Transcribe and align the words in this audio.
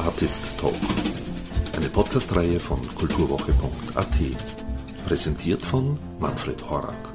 Artist 0.00 0.56
Talk, 0.58 0.74
eine 1.76 1.90
Podcast-Reihe 1.90 2.58
von 2.58 2.80
kulturwoche.at, 2.94 4.06
präsentiert 5.06 5.60
von 5.60 5.98
Manfred 6.18 6.70
Horak. 6.70 7.12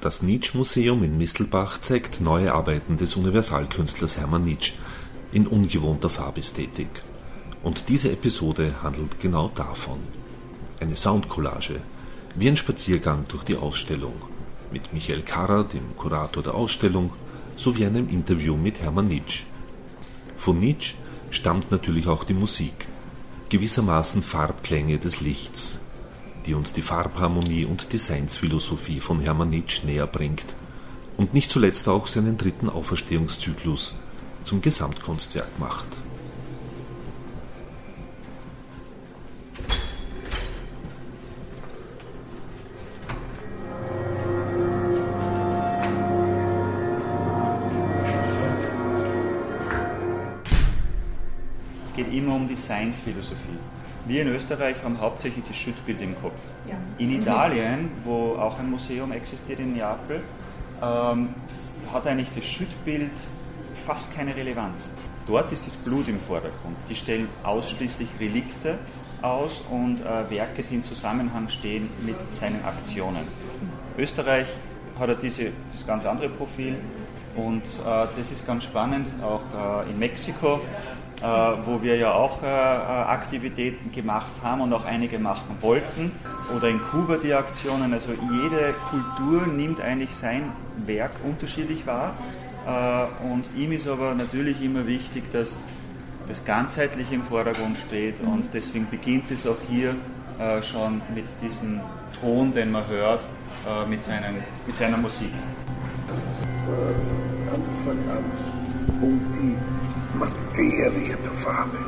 Das 0.00 0.22
Nietzsche-Museum 0.22 1.04
in 1.04 1.16
Mistelbach 1.16 1.80
zeigt 1.80 2.20
neue 2.20 2.52
Arbeiten 2.52 2.96
des 2.96 3.14
Universalkünstlers 3.14 4.16
Hermann 4.16 4.44
Nietzsche 4.44 4.72
in 5.32 5.46
ungewohnter 5.46 6.10
Farbästhetik. 6.10 6.90
Und 7.62 7.88
diese 7.88 8.10
Episode 8.10 8.82
handelt 8.82 9.20
genau 9.20 9.52
davon. 9.54 10.00
Eine 10.80 10.96
Soundcollage, 10.96 11.80
wie 12.34 12.48
ein 12.48 12.56
Spaziergang 12.56 13.26
durch 13.28 13.44
die 13.44 13.56
Ausstellung, 13.56 14.14
mit 14.72 14.92
Michael 14.92 15.22
Karrer, 15.22 15.62
dem 15.62 15.96
Kurator 15.96 16.42
der 16.42 16.54
Ausstellung, 16.54 17.12
sowie 17.54 17.86
einem 17.86 18.08
Interview 18.08 18.56
mit 18.56 18.80
Hermann 18.80 19.06
Nietzsche. 19.06 19.44
Von 20.40 20.58
Nietzsche 20.58 20.94
stammt 21.28 21.70
natürlich 21.70 22.06
auch 22.06 22.24
die 22.24 22.32
Musik, 22.32 22.88
gewissermaßen 23.50 24.22
Farbklänge 24.22 24.98
des 24.98 25.20
Lichts, 25.20 25.80
die 26.46 26.54
uns 26.54 26.72
die 26.72 26.80
Farbharmonie 26.80 27.66
und 27.66 27.92
Designsphilosophie 27.92 29.00
von 29.00 29.20
Hermann 29.20 29.50
Nietzsche 29.50 29.84
näher 29.84 30.06
bringt 30.06 30.56
und 31.18 31.34
nicht 31.34 31.50
zuletzt 31.50 31.90
auch 31.90 32.06
seinen 32.06 32.38
dritten 32.38 32.70
Auferstehungszyklus 32.70 33.96
zum 34.42 34.62
Gesamtkunstwerk 34.62 35.58
macht. 35.58 35.88
Science-Philosophie. 52.56 53.58
Wir 54.06 54.22
in 54.22 54.28
Österreich 54.28 54.82
haben 54.82 55.00
hauptsächlich 55.00 55.44
das 55.46 55.56
Schüttbild 55.56 56.00
im 56.02 56.14
Kopf. 56.20 56.38
Ja. 56.68 56.74
In 56.98 57.12
Italien, 57.12 57.90
wo 58.04 58.34
auch 58.36 58.58
ein 58.58 58.70
Museum 58.70 59.12
existiert 59.12 59.60
in 59.60 59.74
Neapel, 59.74 60.22
ähm, 60.82 61.34
hat 61.92 62.06
eigentlich 62.06 62.30
das 62.34 62.44
Schüttbild 62.44 63.12
fast 63.86 64.14
keine 64.14 64.34
Relevanz. 64.34 64.92
Dort 65.26 65.52
ist 65.52 65.66
das 65.66 65.76
Blut 65.76 66.08
im 66.08 66.18
Vordergrund. 66.18 66.76
Die 66.88 66.94
stellen 66.94 67.28
ausschließlich 67.42 68.08
Relikte 68.18 68.78
aus 69.22 69.62
und 69.70 70.00
äh, 70.00 70.30
Werke, 70.30 70.62
die 70.62 70.76
in 70.76 70.82
Zusammenhang 70.82 71.48
stehen 71.48 71.90
mit 72.04 72.16
seinen 72.32 72.64
Aktionen. 72.64 73.22
Österreich 73.98 74.46
hat 74.98 75.22
diese, 75.22 75.52
das 75.70 75.86
ganz 75.86 76.06
andere 76.06 76.28
Profil 76.28 76.76
und 77.36 77.62
äh, 77.62 78.06
das 78.16 78.32
ist 78.32 78.46
ganz 78.46 78.64
spannend. 78.64 79.06
Auch 79.22 79.84
äh, 79.86 79.90
in 79.90 79.98
Mexiko 79.98 80.60
äh, 81.22 81.26
wo 81.66 81.82
wir 81.82 81.98
ja 81.98 82.14
auch 82.14 82.42
äh, 82.42 82.46
äh, 82.46 82.48
Aktivitäten 82.48 83.92
gemacht 83.92 84.32
haben 84.42 84.62
und 84.62 84.72
auch 84.72 84.86
einige 84.86 85.18
machen 85.18 85.54
wollten. 85.60 86.12
Oder 86.56 86.68
in 86.68 86.80
Kuba 86.80 87.18
die 87.18 87.34
Aktionen. 87.34 87.92
Also 87.92 88.12
jede 88.12 88.74
Kultur 88.88 89.46
nimmt 89.46 89.82
eigentlich 89.82 90.16
sein 90.16 90.52
Werk 90.86 91.12
unterschiedlich 91.22 91.86
wahr. 91.86 92.14
Und 93.30 93.48
ihm 93.56 93.72
ist 93.72 93.88
aber 93.88 94.14
natürlich 94.14 94.62
immer 94.62 94.86
wichtig, 94.86 95.30
dass 95.32 95.56
das 96.28 96.44
Ganzheitliche 96.44 97.14
im 97.14 97.22
Vordergrund 97.22 97.78
steht 97.78 98.20
und 98.20 98.52
deswegen 98.52 98.86
beginnt 98.90 99.30
es 99.30 99.46
auch 99.46 99.56
hier 99.68 99.94
schon 100.62 101.00
mit 101.14 101.24
diesem 101.42 101.80
Ton, 102.20 102.52
den 102.52 102.70
man 102.70 102.86
hört, 102.86 103.26
mit, 103.88 104.04
seinen, 104.04 104.44
mit 104.66 104.76
seiner 104.76 104.98
Musik. 104.98 105.32
Von 106.66 107.54
Anfang 107.54 107.98
an 108.10 108.24
um 109.00 109.20
die 109.32 109.79
Materie 110.14 111.16
der 111.22 111.32
Farbe, 111.32 111.78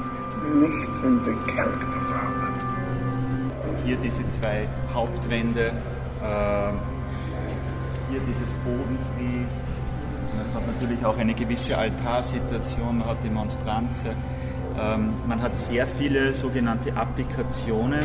nicht 0.60 1.04
um 1.04 1.22
den 1.22 1.42
Klang 1.44 1.78
der 1.80 2.00
Farbe. 2.00 2.52
Hier 3.84 3.96
diese 3.96 4.26
zwei 4.28 4.68
Hauptwände, 4.94 5.72
äh, 6.22 6.72
hier 8.10 8.20
dieses 8.20 8.48
Bodenfries. 8.64 9.52
Man 10.36 10.54
hat 10.54 10.66
natürlich 10.66 11.04
auch 11.04 11.18
eine 11.18 11.34
gewisse 11.34 11.76
Altarsituation, 11.76 12.98
man 12.98 13.08
hat 13.08 13.24
die 13.24 13.30
Monstranze. 13.30 14.08
Ähm, 14.80 15.14
man 15.26 15.42
hat 15.42 15.56
sehr 15.56 15.86
viele 15.86 16.32
sogenannte 16.32 16.94
Applikationen, 16.96 18.04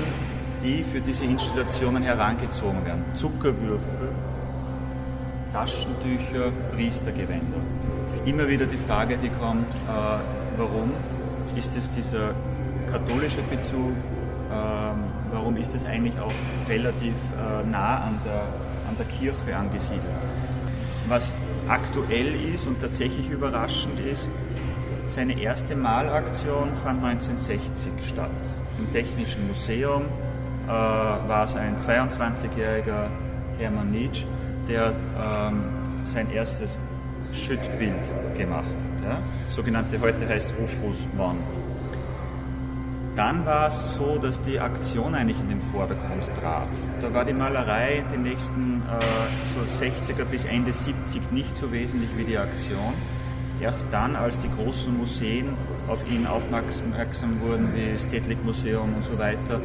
die 0.64 0.84
für 0.84 1.00
diese 1.00 1.24
Installationen 1.24 2.04
herangezogen 2.04 2.84
werden. 2.86 3.06
Zuckerwürfel, 3.16 4.12
Taschentücher, 5.54 6.52
Priestergewänder 6.74 7.62
immer 8.28 8.48
wieder 8.48 8.66
die 8.66 8.78
Frage, 8.78 9.18
die 9.18 9.30
kommt, 9.30 9.70
äh, 9.74 10.58
warum 10.58 10.92
ist 11.56 11.76
es 11.78 11.90
dieser 11.90 12.36
katholische 12.92 13.42
Bezug, 13.44 13.96
äh, 14.52 15.32
warum 15.32 15.56
ist 15.56 15.74
es 15.74 15.86
eigentlich 15.86 16.20
auch 16.20 16.34
relativ 16.68 17.14
äh, 17.14 17.66
nah 17.66 18.02
an 18.02 18.20
der, 18.26 18.42
an 18.90 18.98
der 18.98 19.06
Kirche 19.06 19.56
angesiedelt. 19.56 20.04
Was 21.08 21.32
aktuell 21.70 22.34
ist 22.54 22.68
und 22.68 22.82
tatsächlich 22.82 23.30
überraschend 23.30 23.98
ist, 24.00 24.30
seine 25.06 25.40
erste 25.40 25.78
Malaktion 25.78 26.70
fand 26.84 27.04
1960 27.04 27.92
statt. 28.10 28.30
Im 28.78 28.92
Technischen 28.92 29.48
Museum 29.48 30.04
äh, 30.66 30.70
war 30.70 31.46
es 31.46 31.56
ein 31.56 31.78
22-jähriger 31.78 33.08
Hermann 33.58 33.92
Nietzsche, 33.92 34.26
der 34.68 34.94
ähm, 35.20 35.64
sein 36.04 36.32
erstes 36.32 36.80
Schüttbild 37.34 37.94
gemacht 38.38 38.66
hat. 38.66 39.06
Ja? 39.06 39.20
Sogenannte, 39.50 40.00
heute 40.00 40.28
heißt 40.28 40.54
Opus 40.58 41.08
One. 41.18 41.40
Dann 43.16 43.46
war 43.48 43.68
es 43.68 43.96
so, 43.96 44.20
dass 44.20 44.40
die 44.42 44.60
Aktion 44.60 45.16
eigentlich 45.16 45.40
in 45.40 45.50
den 45.50 45.62
Vordergrund 45.74 46.24
trat. 46.40 46.68
Da 47.02 47.12
war 47.14 47.26
die 47.26 47.34
Malerei 47.34 48.04
in 48.06 48.12
den 48.12 48.24
nächsten 48.24 48.84
äh, 48.84 49.48
so 49.48 49.84
60er 49.84 50.24
bis 50.26 50.46
Ende 50.46 50.72
70 50.72 51.32
nicht 51.32 51.58
so 51.58 51.72
wesentlich 51.72 52.12
wie 52.16 52.26
die 52.26 52.38
Aktion. 52.38 52.94
Erst 53.60 53.88
dann, 53.90 54.16
als 54.16 54.38
die 54.38 54.50
großen 54.52 54.96
Museen 54.96 55.50
auf 55.88 55.98
ihn 56.12 56.28
aufmerksam 56.28 57.42
wurden, 57.42 57.74
wie 57.74 57.94
das 57.94 58.04
Städtlich 58.04 58.38
Museum 58.44 58.94
und 58.94 59.04
so 59.04 59.18
weiter, 59.18 59.62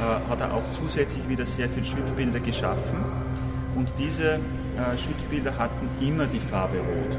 äh, 0.00 0.30
hat 0.30 0.40
er 0.40 0.52
auch 0.52 0.68
zusätzlich 0.72 1.28
wieder 1.28 1.46
sehr 1.46 1.68
viele 1.68 1.86
Schüttbilder 1.86 2.40
geschaffen. 2.40 3.27
Und 3.78 3.86
diese 3.96 4.32
äh, 4.32 4.98
Schüttbilder 4.98 5.56
hatten 5.56 5.88
immer 6.04 6.26
die 6.26 6.40
Farbe 6.40 6.78
Rot. 6.78 7.16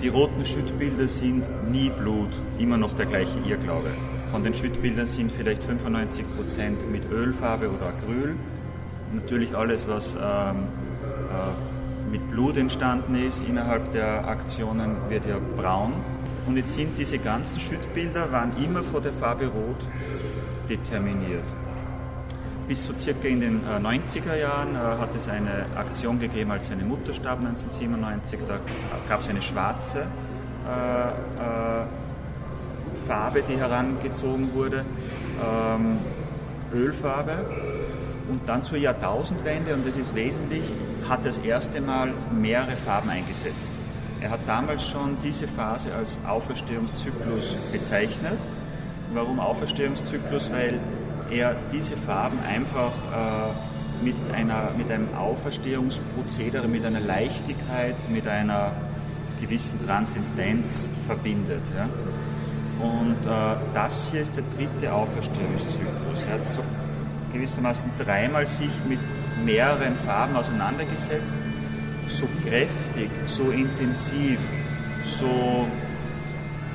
Die 0.00 0.08
roten 0.08 0.46
Schüttbilder 0.46 1.06
sind 1.06 1.44
nie 1.70 1.90
Blut, 1.90 2.30
immer 2.58 2.78
noch 2.78 2.96
der 2.96 3.04
gleiche 3.04 3.38
Irrglaube. 3.46 3.90
Von 4.30 4.42
den 4.42 4.54
Schüttbildern 4.54 5.06
sind 5.06 5.30
vielleicht 5.30 5.60
95% 5.68 6.86
mit 6.90 7.10
Ölfarbe 7.10 7.68
oder 7.68 7.88
Acryl. 7.88 8.36
Natürlich 9.14 9.54
alles, 9.54 9.86
was 9.86 10.14
ähm, 10.14 10.20
äh, 11.28 12.10
mit 12.10 12.30
Blut 12.30 12.56
entstanden 12.56 13.14
ist 13.14 13.42
innerhalb 13.46 13.92
der 13.92 14.26
Aktionen, 14.26 14.96
wird 15.10 15.26
ja 15.26 15.36
braun. 15.58 15.92
Und 16.46 16.56
jetzt 16.56 16.72
sind 16.72 16.98
diese 16.98 17.18
ganzen 17.18 17.60
Schüttbilder, 17.60 18.32
waren 18.32 18.52
immer 18.64 18.82
vor 18.82 19.02
der 19.02 19.12
Farbe 19.12 19.44
Rot 19.44 19.80
determiniert 20.70 21.44
bis 22.72 22.84
so 22.84 22.94
circa 22.98 23.28
in 23.28 23.40
den 23.40 23.60
90er 23.82 24.32
äh, 24.32 24.40
Jahren 24.40 24.74
äh, 24.74 24.78
hat 24.78 25.14
es 25.14 25.28
eine 25.28 25.66
Aktion 25.76 26.18
gegeben, 26.18 26.52
als 26.52 26.68
seine 26.68 26.84
Mutter 26.84 27.12
starb 27.12 27.40
1997. 27.40 28.38
Da 28.48 28.60
gab 29.06 29.20
es 29.20 29.28
eine 29.28 29.42
schwarze 29.42 29.98
äh, 29.98 30.06
Farbe, 33.06 33.42
die 33.46 33.58
herangezogen 33.58 34.54
wurde, 34.54 34.86
ähm, 35.44 35.98
Ölfarbe. 36.72 37.44
Und 38.30 38.48
dann 38.48 38.64
zur 38.64 38.78
Jahrtausendwende, 38.78 39.74
und 39.74 39.86
das 39.86 39.96
ist 39.96 40.14
wesentlich, 40.14 40.62
hat 41.06 41.18
er 41.20 41.26
das 41.26 41.38
erste 41.38 41.82
Mal 41.82 42.14
mehrere 42.32 42.76
Farben 42.86 43.10
eingesetzt. 43.10 43.70
Er 44.22 44.30
hat 44.30 44.40
damals 44.46 44.88
schon 44.88 45.18
diese 45.22 45.46
Phase 45.46 45.88
als 45.94 46.18
Auferstehungszyklus 46.26 47.54
bezeichnet. 47.70 48.38
Warum 49.12 49.40
Auferstehungszyklus? 49.40 50.50
Weil 50.50 50.80
er 51.32 51.56
diese 51.72 51.96
Farben 51.96 52.38
einfach 52.46 52.92
äh, 52.92 54.04
mit, 54.04 54.16
einer, 54.34 54.70
mit 54.76 54.90
einem 54.90 55.14
Auferstehungsprozedere, 55.14 56.68
mit 56.68 56.84
einer 56.84 57.00
Leichtigkeit, 57.00 57.96
mit 58.10 58.28
einer 58.28 58.72
gewissen 59.40 59.84
Transistenz 59.86 60.90
verbindet. 61.06 61.62
Ja? 61.76 61.88
Und 62.84 63.26
äh, 63.26 63.56
das 63.74 64.08
hier 64.10 64.22
ist 64.22 64.34
der 64.36 64.44
dritte 64.56 64.92
Auferstehungszyklus. 64.92 66.24
Er 66.28 66.34
hat 66.34 66.46
so 66.46 66.62
gewissermaßen 67.32 67.90
dreimal 67.98 68.46
sich 68.46 68.70
mit 68.88 69.00
mehreren 69.44 69.96
Farben 70.04 70.36
auseinandergesetzt. 70.36 71.34
So 72.08 72.28
kräftig, 72.46 73.10
so 73.26 73.50
intensiv, 73.50 74.38
so 75.18 75.66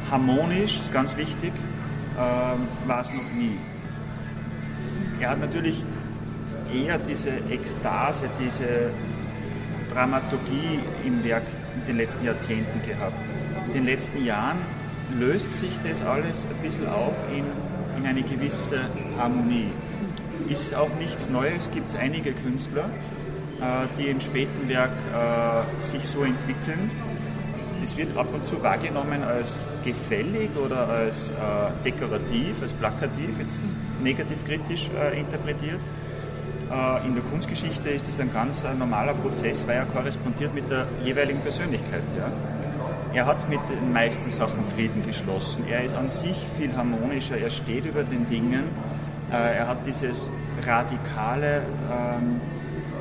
harmonisch, 0.10 0.80
ist 0.80 0.92
ganz 0.92 1.16
wichtig, 1.16 1.52
äh, 2.16 2.88
war 2.88 3.02
es 3.02 3.10
noch 3.10 3.32
nie 3.34 3.58
er 5.20 5.32
hat 5.32 5.40
natürlich 5.40 5.84
eher 6.74 6.98
diese 7.00 7.30
Ekstase, 7.50 8.30
diese 8.40 8.92
Dramaturgie 9.94 10.80
im 11.06 11.24
Werk 11.24 11.44
in 11.76 11.88
den 11.88 11.98
letzten 11.98 12.26
Jahrzehnten 12.26 12.82
gehabt. 12.88 13.18
In 13.68 13.74
den 13.74 13.86
letzten 13.86 14.24
Jahren 14.24 14.58
löst 15.18 15.60
sich 15.60 15.72
das 15.88 16.02
alles 16.02 16.46
ein 16.46 16.62
bisschen 16.62 16.88
auf 16.88 17.16
in, 17.34 17.46
in 17.98 18.08
eine 18.08 18.22
gewisse 18.22 18.82
Harmonie. 19.18 19.72
Ist 20.50 20.76
auch 20.76 20.90
nichts 21.00 21.30
Neues, 21.30 21.70
gibt 21.74 21.90
es 21.90 21.96
einige 21.96 22.32
Künstler, 22.32 22.86
äh, 23.60 23.88
die 23.98 24.08
im 24.08 24.20
späten 24.20 24.70
Werk 24.70 24.92
äh, 24.92 25.84
sich 25.84 26.06
so 26.08 26.24
entwickeln. 26.24 26.92
Das 27.82 27.96
wird 27.98 28.16
ab 28.18 28.28
und 28.34 28.46
zu 28.46 28.62
wahrgenommen 28.62 29.24
als 29.24 29.64
gefällig 29.84 30.50
oder 30.64 30.88
als 30.88 31.30
äh, 31.30 31.34
dekorativ, 31.86 32.62
als 32.62 32.74
plakativ, 32.74 33.30
jetzt 33.40 33.58
negativ 34.02 34.46
kritisch 34.46 34.90
äh, 34.96 35.20
interpretiert. 35.20 35.80
Äh, 36.72 37.08
in 37.08 37.14
der 37.16 37.24
Kunstgeschichte 37.24 37.90
ist 37.90 38.08
das 38.08 38.20
ein 38.20 38.32
ganz 38.34 38.64
äh, 38.64 38.74
normaler 38.74 39.14
Prozess, 39.14 39.66
weil 39.68 39.78
er 39.78 39.86
korrespondiert 39.86 40.54
mit 40.54 40.70
der 40.70 40.86
jeweiligen 41.04 41.40
Persönlichkeit. 41.40 42.04
Ja? 42.18 42.32
Er 43.14 43.26
hat 43.26 43.50
mit 43.50 43.60
den 43.70 43.94
meisten 43.94 44.30
Sachen 44.30 44.64
Frieden 44.76 45.06
geschlossen. 45.06 45.64
Er 45.70 45.84
ist 45.84 45.96
an 45.96 46.10
sich 46.10 46.46
viel 46.58 46.76
harmonischer, 46.76 47.38
er 47.38 47.50
steht 47.50 47.86
über 47.86 48.04
den 48.04 48.30
Dingen. 48.30 48.64
Äh, 49.32 49.58
er 49.58 49.68
hat 49.68 49.86
dieses 49.86 50.30
Radikale 50.66 51.62
ähm, 51.92 52.42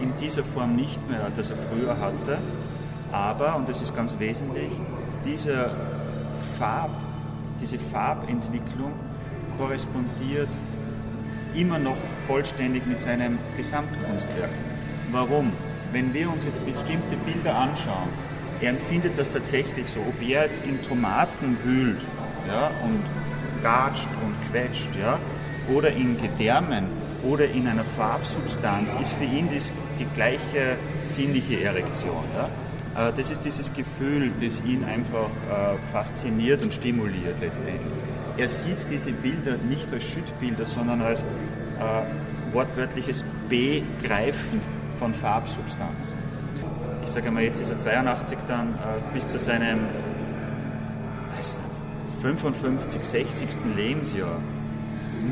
in 0.00 0.12
dieser 0.20 0.44
Form 0.44 0.76
nicht 0.76 1.00
mehr, 1.10 1.30
das 1.36 1.50
er 1.50 1.56
früher 1.56 1.98
hatte. 1.98 2.38
Aber, 3.12 3.56
und 3.56 3.68
das 3.68 3.82
ist 3.82 3.94
ganz 3.96 4.16
wesentlich, 4.18 4.70
diese, 5.24 5.70
Farb, 6.58 6.90
diese 7.60 7.78
Farbentwicklung 7.78 8.92
korrespondiert 9.58 10.48
immer 11.56 11.78
noch 11.78 11.96
vollständig 12.26 12.86
mit 12.86 13.00
seinem 13.00 13.38
Gesamtkunstwerk. 13.56 14.50
Warum? 15.10 15.52
Wenn 15.92 16.12
wir 16.12 16.30
uns 16.30 16.44
jetzt 16.44 16.64
bestimmte 16.64 17.16
Bilder 17.24 17.56
anschauen, 17.56 18.08
er 18.60 18.70
empfindet 18.70 19.18
das 19.18 19.30
tatsächlich 19.30 19.88
so, 19.88 20.00
ob 20.00 20.20
er 20.20 20.44
jetzt 20.44 20.64
in 20.64 20.82
Tomaten 20.82 21.56
wühlt 21.64 22.00
ja, 22.48 22.70
und 22.82 23.02
gatscht 23.62 24.08
und 24.24 24.34
quetscht, 24.50 24.88
ja, 25.00 25.18
oder 25.72 25.90
in 25.90 26.20
Gedärmen 26.20 26.86
oder 27.24 27.46
in 27.48 27.66
einer 27.66 27.84
Farbsubstanz, 27.84 28.96
ist 29.00 29.12
für 29.12 29.24
ihn 29.24 29.48
das, 29.52 29.72
die 29.98 30.06
gleiche 30.14 30.76
sinnliche 31.04 31.62
Erektion. 31.62 32.24
Ja. 32.36 32.48
Das 33.10 33.30
ist 33.30 33.44
dieses 33.44 33.72
Gefühl, 33.74 34.30
das 34.40 34.62
ihn 34.64 34.82
einfach 34.84 35.28
äh, 35.50 35.76
fasziniert 35.92 36.62
und 36.62 36.72
stimuliert 36.72 37.36
letztendlich. 37.42 38.05
Er 38.36 38.48
sieht 38.48 38.78
diese 38.90 39.12
Bilder 39.12 39.56
nicht 39.68 39.92
als 39.92 40.04
Schüttbilder, 40.04 40.66
sondern 40.66 41.00
als 41.02 41.20
äh, 41.22 41.24
wortwörtliches 42.52 43.24
Begreifen 43.48 44.60
von 44.98 45.14
Farbsubstanzen 45.14 46.26
ich 47.06 47.12
sage 47.12 47.30
mal, 47.30 47.42
jetzt 47.42 47.60
ist 47.60 47.70
er 47.70 47.78
82 47.78 48.38
dann 48.48 48.74
äh, 48.74 49.14
bis 49.14 49.26
zu 49.28 49.38
seinem 49.38 49.78
weiß 51.36 51.58
nicht, 51.58 52.22
55, 52.22 53.02
60. 53.02 53.48
Lebensjahr 53.76 54.40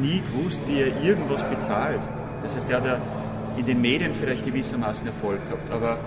nie 0.00 0.22
gewusst, 0.32 0.60
wie 0.68 0.80
er 0.80 1.02
irgendwas 1.02 1.42
bezahlt. 1.42 2.00
Das 2.42 2.54
heißt, 2.54 2.70
er 2.70 2.76
hat 2.76 2.86
ja 2.86 2.98
in 3.56 3.66
den 3.66 3.80
Medien 3.80 4.14
vielleicht 4.14 4.44
gewissermaßen 4.44 5.06
Erfolg 5.06 5.40
gehabt, 5.48 5.70
aber 5.72 5.98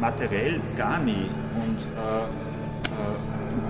materiell 0.00 0.60
gar 0.76 0.98
nie. 1.00 1.28
Und 1.54 1.80
äh, 1.80 2.45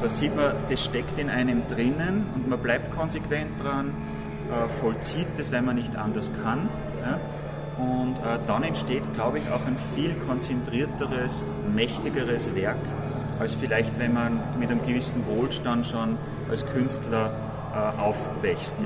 da 0.00 0.08
sieht 0.08 0.36
man, 0.36 0.52
das 0.70 0.84
steckt 0.84 1.18
in 1.18 1.30
einem 1.30 1.66
drinnen 1.68 2.26
und 2.34 2.48
man 2.48 2.58
bleibt 2.58 2.94
konsequent 2.96 3.62
dran, 3.62 3.92
äh, 4.50 4.68
vollzieht 4.80 5.26
das, 5.36 5.52
weil 5.52 5.62
man 5.62 5.76
nicht 5.76 5.96
anders 5.96 6.30
kann. 6.42 6.68
Und 7.78 8.16
äh, 8.16 8.38
dann 8.46 8.62
entsteht, 8.62 9.02
glaube 9.14 9.38
ich, 9.38 9.50
auch 9.50 9.66
ein 9.66 9.76
viel 9.94 10.14
konzentrierteres, 10.26 11.44
mächtigeres 11.74 12.54
Werk, 12.54 12.78
als 13.38 13.54
vielleicht, 13.54 13.98
wenn 13.98 14.14
man 14.14 14.40
mit 14.58 14.70
einem 14.70 14.84
gewissen 14.86 15.26
Wohlstand 15.26 15.86
schon 15.86 16.16
als 16.48 16.64
Künstler 16.66 17.30
äh, 17.74 18.00
aufwächst. 18.00 18.76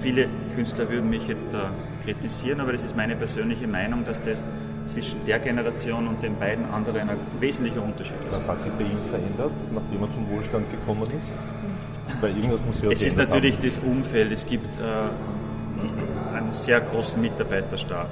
Viele 0.00 0.28
Künstler 0.54 0.88
würden 0.88 1.10
mich 1.10 1.26
jetzt 1.26 1.48
da 1.52 1.70
kritisieren, 2.04 2.60
aber 2.60 2.72
das 2.72 2.82
ist 2.82 2.96
meine 2.96 3.16
persönliche 3.16 3.66
Meinung, 3.66 4.04
dass 4.04 4.22
das 4.22 4.42
zwischen 4.86 5.24
der 5.26 5.38
Generation 5.38 6.08
und 6.08 6.22
den 6.22 6.38
beiden 6.38 6.64
anderen 6.66 7.08
ein 7.08 7.18
wesentlicher 7.40 7.82
Unterschied 7.82 8.16
ist. 8.28 8.36
Was 8.36 8.48
hat 8.48 8.62
sich 8.62 8.72
bei 8.72 8.84
ihm 8.84 8.98
verändert, 9.10 9.52
nachdem 9.72 10.02
er 10.02 10.12
zum 10.12 10.30
Wohlstand 10.30 10.70
gekommen 10.70 11.02
ist? 11.02 12.20
Bei 12.20 12.28
irgendwas 12.28 12.60
muss 12.66 12.82
ja 12.82 12.90
Es 12.90 13.02
ist 13.02 13.16
natürlich 13.16 13.56
haben. 13.56 13.64
das 13.64 13.78
Umfeld. 13.80 14.32
Es 14.32 14.46
gibt 14.46 14.72
äh, 14.80 16.36
einen 16.36 16.52
sehr 16.52 16.80
großen 16.80 17.20
Mitarbeiterstab. 17.20 18.08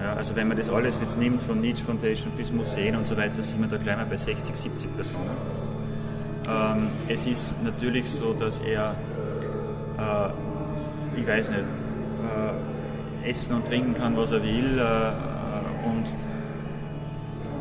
Ja, 0.00 0.14
also 0.14 0.36
wenn 0.36 0.48
man 0.48 0.58
das 0.58 0.68
alles 0.68 1.00
jetzt 1.00 1.18
nimmt, 1.18 1.42
von 1.42 1.60
Nietzsche 1.60 1.84
Foundation 1.84 2.32
bis 2.36 2.52
Museen 2.52 2.96
und 2.96 3.06
so 3.06 3.16
weiter, 3.16 3.42
sind 3.42 3.60
wir 3.60 3.68
da 3.68 3.78
gleich 3.78 3.96
mal 3.96 4.04
bei 4.04 4.16
60, 4.16 4.54
70 4.54 4.94
Personen. 4.94 5.30
Ähm, 6.48 6.88
es 7.08 7.26
ist 7.26 7.62
natürlich 7.62 8.08
so, 8.10 8.34
dass 8.34 8.60
er, 8.60 8.94
äh, 9.98 11.20
ich 11.20 11.26
weiß 11.26 11.50
nicht, 11.50 11.60
äh, 11.60 13.30
essen 13.30 13.56
und 13.56 13.66
trinken 13.66 13.94
kann, 13.94 14.16
was 14.16 14.32
er 14.32 14.42
will 14.42 14.78
äh, 14.78 15.35
und 15.86 16.04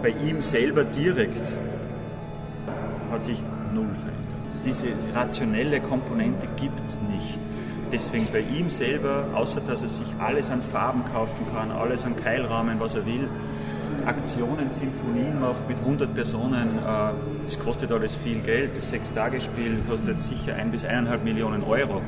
bei 0.01 0.09
ihm 0.09 0.41
selber 0.41 0.83
direkt 0.83 1.57
hat 3.11 3.23
sich 3.23 3.41
null 3.73 3.89
verändert. 3.95 4.35
Diese 4.65 4.87
rationelle 5.15 5.79
Komponente 5.79 6.47
gibt 6.57 6.83
es 6.83 6.99
nicht 7.01 7.39
deswegen 7.91 8.27
bei 8.31 8.41
ihm 8.41 8.69
selber, 8.69 9.25
außer 9.33 9.61
dass 9.61 9.83
er 9.83 9.89
sich 9.89 10.07
alles 10.19 10.49
an 10.51 10.61
Farben 10.61 11.03
kaufen 11.13 11.45
kann, 11.53 11.71
alles 11.71 12.05
an 12.05 12.15
Keilrahmen, 12.15 12.79
was 12.79 12.95
er 12.95 13.05
will, 13.05 13.27
Aktionen, 14.05 14.69
Sinfonien 14.69 15.39
macht 15.39 15.67
mit 15.67 15.79
100 15.79 16.13
Personen, 16.13 16.77
äh, 16.77 17.13
das 17.45 17.59
kostet 17.59 17.91
alles 17.91 18.13
viel 18.15 18.39
Geld. 18.41 18.77
Das 18.77 18.89
Sechstagespiel 18.89 19.79
kostet 19.89 20.19
sicher 20.19 20.55
ein 20.55 20.71
bis 20.71 20.85
eineinhalb 20.85 21.23
Millionen 21.23 21.63
Euro. 21.63 22.01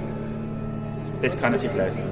Das 1.22 1.40
kann 1.40 1.54
er 1.54 1.60
sich 1.60 1.74
leisten. 1.76 2.04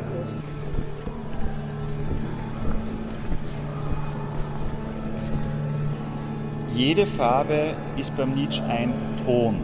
Jede 6.76 7.06
Farbe 7.06 7.74
ist 7.96 8.16
beim 8.18 8.34
Nietzsche 8.34 8.62
ein 8.66 8.94
Ton. 9.26 9.62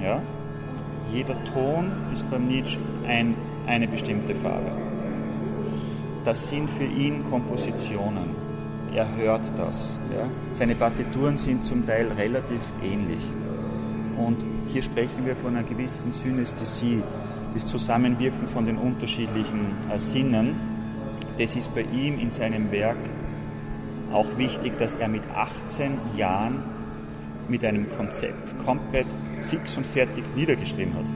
Ja? 0.00 0.22
Jeder 1.12 1.34
Ton 1.52 1.90
ist 2.12 2.30
beim 2.30 2.46
Nietzsche 2.46 2.78
ein, 3.04 3.34
eine 3.66 3.88
bestimmte 3.88 4.32
Farbe. 4.32 4.70
Das 6.24 6.48
sind 6.48 6.70
für 6.70 6.84
ihn 6.84 7.28
Kompositionen. 7.28 8.30
Er 8.94 9.08
hört 9.16 9.42
das. 9.56 9.98
Ja. 10.16 10.28
Seine 10.52 10.76
Partituren 10.76 11.36
sind 11.36 11.66
zum 11.66 11.84
Teil 11.84 12.12
relativ 12.16 12.60
ähnlich. 12.80 13.20
Und 14.16 14.36
hier 14.72 14.82
sprechen 14.82 15.26
wir 15.26 15.34
von 15.34 15.56
einer 15.56 15.66
gewissen 15.66 16.12
Synästhesie, 16.12 17.02
das 17.54 17.66
Zusammenwirken 17.66 18.46
von 18.46 18.66
den 18.66 18.78
unterschiedlichen 18.78 19.72
äh, 19.92 19.98
Sinnen. 19.98 20.54
Das 21.38 21.56
ist 21.56 21.74
bei 21.74 21.84
ihm 21.92 22.20
in 22.20 22.30
seinem 22.30 22.70
Werk 22.70 22.98
auch 24.16 24.38
wichtig, 24.38 24.78
dass 24.78 24.94
er 24.94 25.08
mit 25.08 25.22
18 25.34 25.98
Jahren 26.16 26.62
mit 27.48 27.64
einem 27.64 27.88
Konzept 27.90 28.58
komplett 28.64 29.06
fix 29.48 29.76
und 29.76 29.86
fertig 29.86 30.24
niedergeschrieben 30.34 30.94
hat 30.94 31.06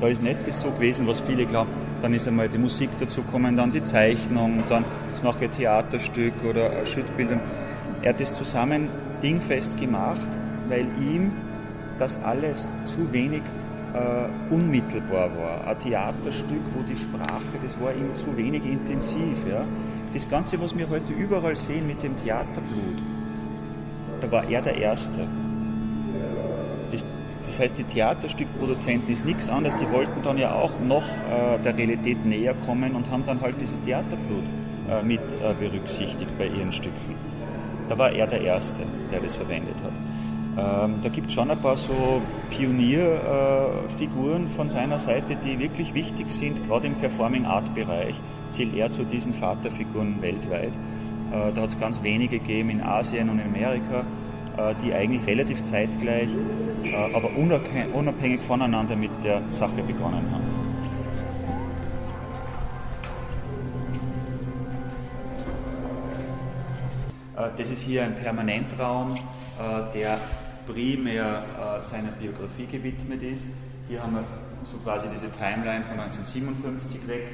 da 0.00 0.06
ist 0.06 0.22
nicht 0.22 0.38
das 0.46 0.60
so 0.60 0.70
gewesen, 0.70 1.06
was 1.06 1.20
viele 1.20 1.44
glauben. 1.46 1.70
Dann 2.02 2.14
ist 2.14 2.28
einmal 2.28 2.48
die 2.48 2.58
Musik 2.58 2.90
dazu 3.00 3.22
gekommen, 3.22 3.56
dann 3.56 3.72
die 3.72 3.82
Zeichnung, 3.82 4.62
dann 4.68 4.84
jetzt 5.10 5.24
mache 5.24 5.44
ich 5.44 5.50
ein 5.50 5.56
Theaterstück 5.56 6.34
oder 6.48 6.70
eine 6.70 6.86
Schüttbildung. 6.86 7.40
Er 8.02 8.10
hat 8.10 8.20
das 8.20 8.32
zusammen 8.34 8.88
dingfest 9.22 9.76
gemacht, 9.76 10.28
weil 10.68 10.86
ihm 11.00 11.32
das 11.98 12.16
alles 12.22 12.70
zu 12.84 13.12
wenig 13.12 13.42
äh, 13.92 14.54
unmittelbar 14.54 15.30
war. 15.36 15.66
Ein 15.66 15.78
Theaterstück, 15.80 16.62
wo 16.74 16.82
die 16.82 16.96
Sprache, 16.96 17.58
das 17.60 17.80
war 17.80 17.90
ihm 17.92 18.16
zu 18.16 18.36
wenig 18.36 18.64
intensiv. 18.64 19.38
Ja. 19.50 19.64
Das 20.14 20.28
Ganze, 20.28 20.60
was 20.60 20.76
wir 20.76 20.88
heute 20.88 21.12
überall 21.12 21.56
sehen 21.56 21.86
mit 21.86 22.02
dem 22.02 22.16
Theaterblut, 22.16 23.02
da 24.20 24.32
war 24.32 24.48
er 24.48 24.62
der 24.62 24.76
Erste. 24.76 25.26
Das 27.48 27.58
heißt, 27.58 27.78
die 27.78 27.84
Theaterstückproduzenten 27.84 29.10
ist 29.10 29.24
nichts 29.24 29.48
anderes, 29.48 29.74
die 29.76 29.90
wollten 29.90 30.20
dann 30.22 30.36
ja 30.36 30.54
auch 30.54 30.72
noch 30.86 31.04
äh, 31.04 31.58
der 31.64 31.76
Realität 31.76 32.26
näher 32.26 32.54
kommen 32.66 32.94
und 32.94 33.10
haben 33.10 33.24
dann 33.24 33.40
halt 33.40 33.58
dieses 33.58 33.80
Theaterblut 33.82 34.44
äh, 34.90 35.02
mit 35.02 35.20
äh, 35.20 35.54
berücksichtigt 35.58 36.30
bei 36.36 36.46
ihren 36.46 36.72
Stücken. 36.72 37.14
Da 37.88 37.96
war 37.96 38.12
er 38.12 38.26
der 38.26 38.42
Erste, 38.42 38.82
der 39.10 39.20
das 39.20 39.34
verwendet 39.34 39.76
hat. 39.82 40.84
Ähm, 40.84 40.96
da 41.02 41.08
gibt 41.08 41.28
es 41.28 41.34
schon 41.34 41.50
ein 41.50 41.58
paar 41.58 41.78
so 41.78 42.20
Pionierfiguren 42.50 44.46
äh, 44.46 44.50
von 44.50 44.68
seiner 44.68 44.98
Seite, 44.98 45.36
die 45.36 45.58
wirklich 45.58 45.94
wichtig 45.94 46.30
sind, 46.30 46.66
gerade 46.66 46.86
im 46.86 46.96
Performing 46.96 47.46
Art 47.46 47.74
Bereich 47.74 48.20
zählt 48.50 48.74
er 48.74 48.90
zu 48.90 49.04
diesen 49.04 49.34
Vaterfiguren 49.34 50.20
weltweit. 50.20 50.72
Äh, 51.30 51.52
da 51.52 51.62
hat 51.62 51.70
es 51.70 51.78
ganz 51.78 52.02
wenige 52.02 52.38
gegeben 52.38 52.70
in 52.70 52.80
Asien 52.80 53.28
und 53.28 53.38
in 53.38 53.46
Amerika 53.46 54.04
äh, 54.56 54.74
die 54.82 54.92
eigentlich 54.92 55.26
relativ 55.26 55.62
zeitgleich, 55.64 56.30
äh, 56.82 57.14
aber 57.14 57.30
unabhängig 57.94 58.40
voneinander 58.42 58.96
mit 58.96 59.10
der 59.22 59.42
Sache 59.50 59.82
begonnen 59.82 60.24
haben. 60.32 60.58
Das 67.56 67.70
ist 67.70 67.82
hier 67.82 68.02
ein 68.02 68.16
Permanentraum, 68.16 69.16
der 69.94 70.18
primär 70.66 71.78
seiner 71.80 72.10
Biografie 72.10 72.66
gewidmet 72.66 73.22
ist. 73.22 73.44
Hier 73.88 74.02
haben 74.02 74.14
wir 74.14 74.24
so 74.70 74.78
quasi 74.78 75.06
diese 75.08 75.30
Timeline 75.30 75.84
von 75.84 76.00
1957 76.00 77.06
weg. 77.06 77.28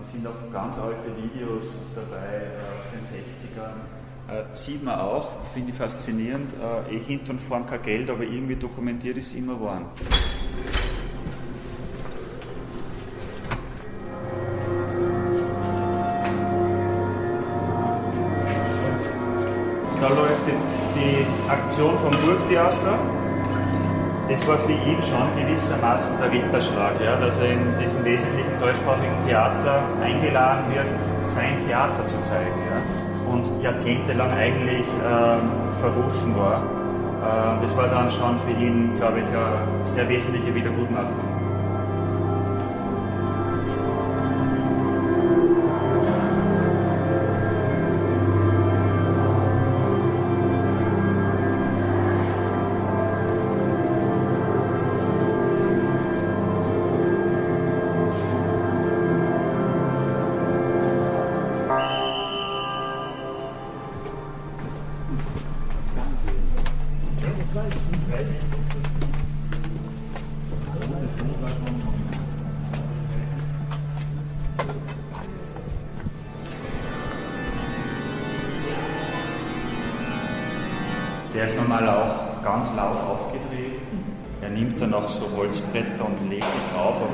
Da 0.00 0.06
sind 0.06 0.26
auch 0.26 0.50
ganz 0.50 0.78
alte 0.78 1.14
Videos 1.14 1.64
dabei 1.94 2.16
äh, 2.16 2.64
aus 2.72 2.86
den 2.90 3.02
60ern. 3.04 3.74
Äh, 4.30 4.56
sieht 4.56 4.82
man 4.82 4.98
auch, 4.98 5.30
finde 5.52 5.72
ich 5.72 5.76
faszinierend, 5.76 6.54
äh, 6.54 6.96
eh 6.96 6.98
hinten 7.00 7.32
und 7.32 7.40
vorn 7.42 7.66
kein 7.66 7.82
Geld, 7.82 8.08
aber 8.08 8.22
irgendwie 8.22 8.56
dokumentiert 8.56 9.18
ist 9.18 9.34
immer 9.34 9.54
geworden. 9.54 9.84
Da 20.00 20.08
läuft 20.08 20.48
jetzt 20.48 20.66
die 20.96 21.50
Aktion 21.50 21.98
vom 21.98 22.12
Burgtheater. 22.22 23.19
Das 24.30 24.46
war 24.46 24.58
für 24.58 24.70
ihn 24.70 25.02
schon 25.02 25.26
gewissermaßen 25.36 26.16
der 26.22 26.30
Ritterschlag, 26.30 27.00
ja, 27.04 27.16
dass 27.16 27.36
er 27.38 27.50
in 27.50 27.74
diesem 27.76 28.04
wesentlichen 28.04 28.60
deutschsprachigen 28.60 29.26
Theater 29.26 29.82
eingeladen 30.00 30.72
wird, 30.72 30.86
sein 31.22 31.58
Theater 31.66 32.06
zu 32.06 32.14
zeigen. 32.22 32.54
Ja, 32.70 33.32
und 33.32 33.50
jahrzehntelang 33.60 34.30
eigentlich 34.30 34.86
ähm, 35.04 35.50
verrufen 35.80 36.36
war. 36.36 36.62
Äh, 36.62 37.60
das 37.60 37.76
war 37.76 37.88
dann 37.88 38.08
schon 38.08 38.38
für 38.38 38.52
ihn, 38.52 38.94
glaube 38.98 39.18
ich, 39.18 39.26
eine 39.26 39.66
sehr 39.82 40.08
wesentliche 40.08 40.54
Wiedergutmachung. 40.54 41.39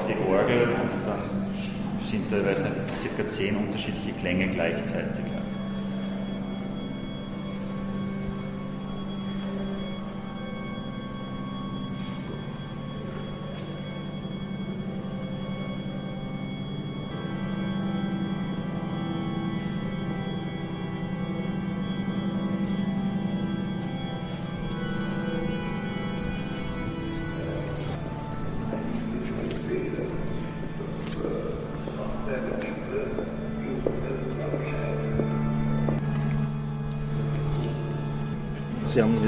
Die 0.07 0.31
Orgel 0.31 0.69
und 0.69 1.07
dann 1.07 1.47
sind 2.03 2.31
teilweise 2.31 2.69
circa 3.01 3.29
zehn 3.29 3.57
unterschiedliche 3.57 4.13
Klänge 4.13 4.49
gleichzeitig. 4.49 5.25
Sie 5.25 5.46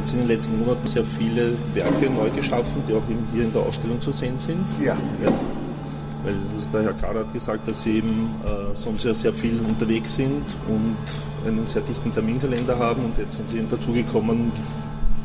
jetzt 0.08 0.14
in 0.14 0.20
den 0.20 0.28
letzten 0.28 0.58
Monaten 0.58 0.86
sehr 0.86 1.04
viele 1.04 1.52
Werke 1.74 2.10
neu 2.10 2.30
geschaffen, 2.30 2.82
die 2.88 2.94
auch 2.94 3.08
eben 3.08 3.26
hier 3.32 3.44
in 3.44 3.52
der 3.52 3.62
Ausstellung 3.62 4.00
zu 4.00 4.12
sehen 4.12 4.38
sind. 4.38 4.64
Ja. 4.80 4.96
ja. 5.22 5.32
Weil 6.24 6.34
der 6.72 6.82
Herr 6.82 6.92
Kader 6.94 7.20
hat 7.20 7.32
gesagt, 7.32 7.68
dass 7.68 7.82
Sie 7.82 7.98
eben 7.98 8.30
äh, 8.44 8.76
sonst 8.76 9.04
ja 9.04 9.14
sehr 9.14 9.32
viel 9.32 9.60
unterwegs 9.60 10.16
sind 10.16 10.44
und 10.66 10.96
einen 11.46 11.66
sehr 11.66 11.82
dichten 11.82 12.12
Terminkalender 12.12 12.78
haben 12.78 13.04
und 13.04 13.18
jetzt 13.18 13.36
sind 13.36 13.48
Sie 13.48 13.58
eben 13.58 13.68
dazu 13.70 13.92
gekommen, 13.92 14.50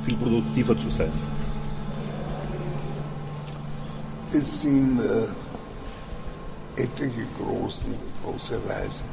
viel 0.05 0.15
produktiver 0.17 0.77
zu 0.77 0.89
sein. 0.89 1.11
Es 4.33 4.61
sind 4.61 4.99
äh, 4.99 6.81
etliche 6.81 7.25
große, 7.41 7.85
große 8.23 8.55
Reisen 8.67 9.05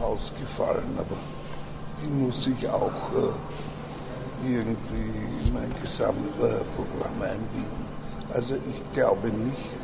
ausgefallen, 0.00 0.96
aber 0.96 1.16
die 2.02 2.08
muss 2.08 2.46
ich 2.46 2.68
auch 2.68 3.12
äh, 3.14 3.32
irgendwie 4.44 5.46
in 5.46 5.54
mein 5.54 5.72
Gesamtprogramm 5.80 7.22
einbinden. 7.22 7.88
Also 8.32 8.54
ich 8.54 8.92
glaube 8.92 9.28
nicht, 9.28 9.78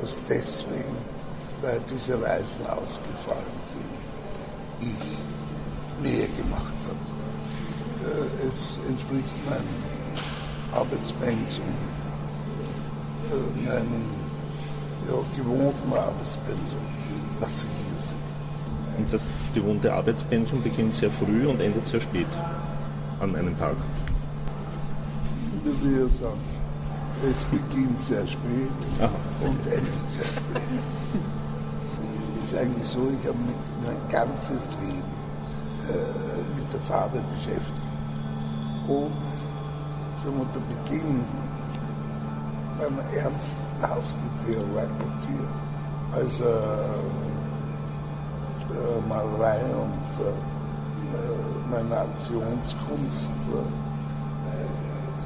dass 0.00 0.16
deswegen, 0.28 0.96
weil 1.60 1.80
diese 1.90 2.20
Reisen 2.20 2.66
ausgefallen 2.66 3.58
sind, 3.72 4.90
ich 4.90 5.22
mehr 6.02 6.26
gemacht 6.36 6.74
habe. 6.88 7.12
Äh, 8.10 8.48
es 8.48 8.80
entspricht 8.88 9.36
meinem 9.48 9.82
Arbeitspensum, 10.72 11.64
äh, 13.30 13.68
meinem 13.68 14.04
ja, 15.08 15.14
gewohnten 15.36 15.92
Arbeitspensum, 15.92 16.82
was 17.40 17.60
Sie 17.60 17.66
hier 17.68 18.02
sehen. 18.02 18.32
Und 18.98 19.12
das 19.12 19.26
gewohnte 19.54 19.92
Arbeitspensum 19.92 20.62
beginnt 20.62 20.94
sehr 20.94 21.10
früh 21.10 21.46
und 21.46 21.60
endet 21.60 21.86
sehr 21.86 22.00
spät 22.00 22.26
an 23.22 23.36
einem 23.36 23.56
Tag? 23.56 23.76
Ich 25.64 25.84
würde 25.84 26.12
sagen, 26.14 26.40
es 27.22 27.44
beginnt 27.44 28.00
sehr 28.02 28.26
spät 28.26 28.72
Aha. 28.98 29.10
und 29.40 29.66
endet 29.66 30.10
sehr 30.10 30.24
spät. 30.24 30.62
Es 32.36 32.50
ist 32.50 32.58
eigentlich 32.58 32.88
so, 32.88 33.08
ich 33.08 33.28
habe 33.28 33.38
mich 33.38 33.54
mein 33.86 33.96
ganzes 34.10 34.68
Leben 34.80 35.12
äh, 35.88 36.42
mit 36.56 36.72
der 36.72 36.80
Farbe 36.80 37.22
beschäftigt. 37.34 37.92
Und 38.88 39.32
sagen 40.24 40.38
wir, 40.38 40.46
der 40.52 40.60
Beginn 40.74 41.24
meiner 42.76 43.04
ernsthaften 43.14 44.30
Theorie, 44.44 44.88
also 46.12 46.44
äh, 48.72 49.08
Malerei 49.08 49.60
und 49.76 50.24
äh, 50.24 50.61
meine 51.70 51.96
Aktionskunst 51.96 53.32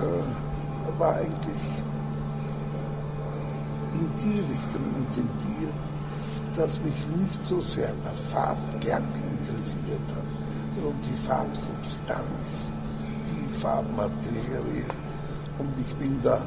äh, 0.01 0.99
war 0.99 1.15
eigentlich 1.15 1.65
in 3.95 4.09
die 4.23 4.41
Richtung 4.41 4.85
intendiert, 4.97 5.75
dass 6.57 6.79
mich 6.81 7.07
nicht 7.19 7.45
so 7.45 7.61
sehr 7.61 7.93
der 8.05 8.13
Farbklang 8.31 9.05
interessiert 9.31 10.07
hat, 10.15 10.25
sondern 10.75 11.01
die 11.03 11.17
Farbsubstanz, 11.27 12.71
die 13.31 13.49
Farbmaterie. 13.59 14.85
Und 15.59 15.73
ich 15.79 15.95
bin 15.97 16.21
da 16.23 16.41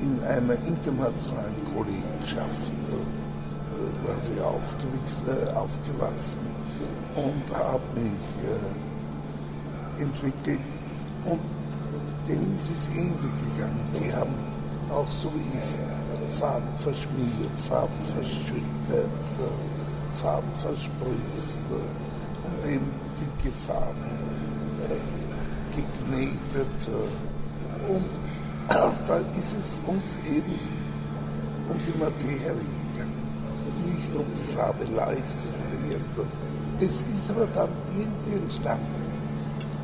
in 0.00 0.20
einer 0.24 0.54
internationalen 0.54 1.56
Kollegenschaft 1.74 2.77
äh, 4.08 4.14
quasi 4.14 4.40
äh, 5.26 5.48
aufgewachsen 5.54 6.48
und 7.14 7.56
habe 7.56 7.82
mich 7.94 8.26
äh, 8.44 10.02
entwickelt 10.02 10.60
und 11.24 11.40
denen 12.26 12.52
ist 12.52 12.70
es 12.70 12.88
ähnlich 12.96 13.34
gegangen. 13.54 13.80
Die 13.94 14.12
haben 14.14 14.34
auch 14.90 15.10
so 15.10 15.28
ich 15.28 16.38
Farben 16.38 16.76
verschmiert, 16.76 17.58
Farben 17.68 18.04
verschüttet, 18.04 19.10
Farben 20.14 20.54
verspritzt 20.54 21.58
und 21.70 22.70
eben 22.70 22.90
dicke 23.18 23.54
Farben 23.66 24.04
äh, 24.88 25.76
geknetet. 25.76 26.88
Äh, 26.88 27.92
und 27.92 28.04
da 28.68 29.16
ist 29.38 29.56
es 29.58 29.80
uns 29.86 30.16
eben 30.28 30.58
um 31.68 31.78
die 31.78 31.98
Materie 31.98 32.77
nicht 33.98 34.14
um 34.14 34.24
die 34.38 34.52
Farbe 34.52 34.84
leicht 34.94 35.38
oder 35.50 35.92
irgendwas. 35.92 36.32
Es 36.80 37.02
ist 37.02 37.30
aber 37.30 37.46
dann 37.54 37.70
irgendwie 37.92 38.36
entstanden 38.36 39.08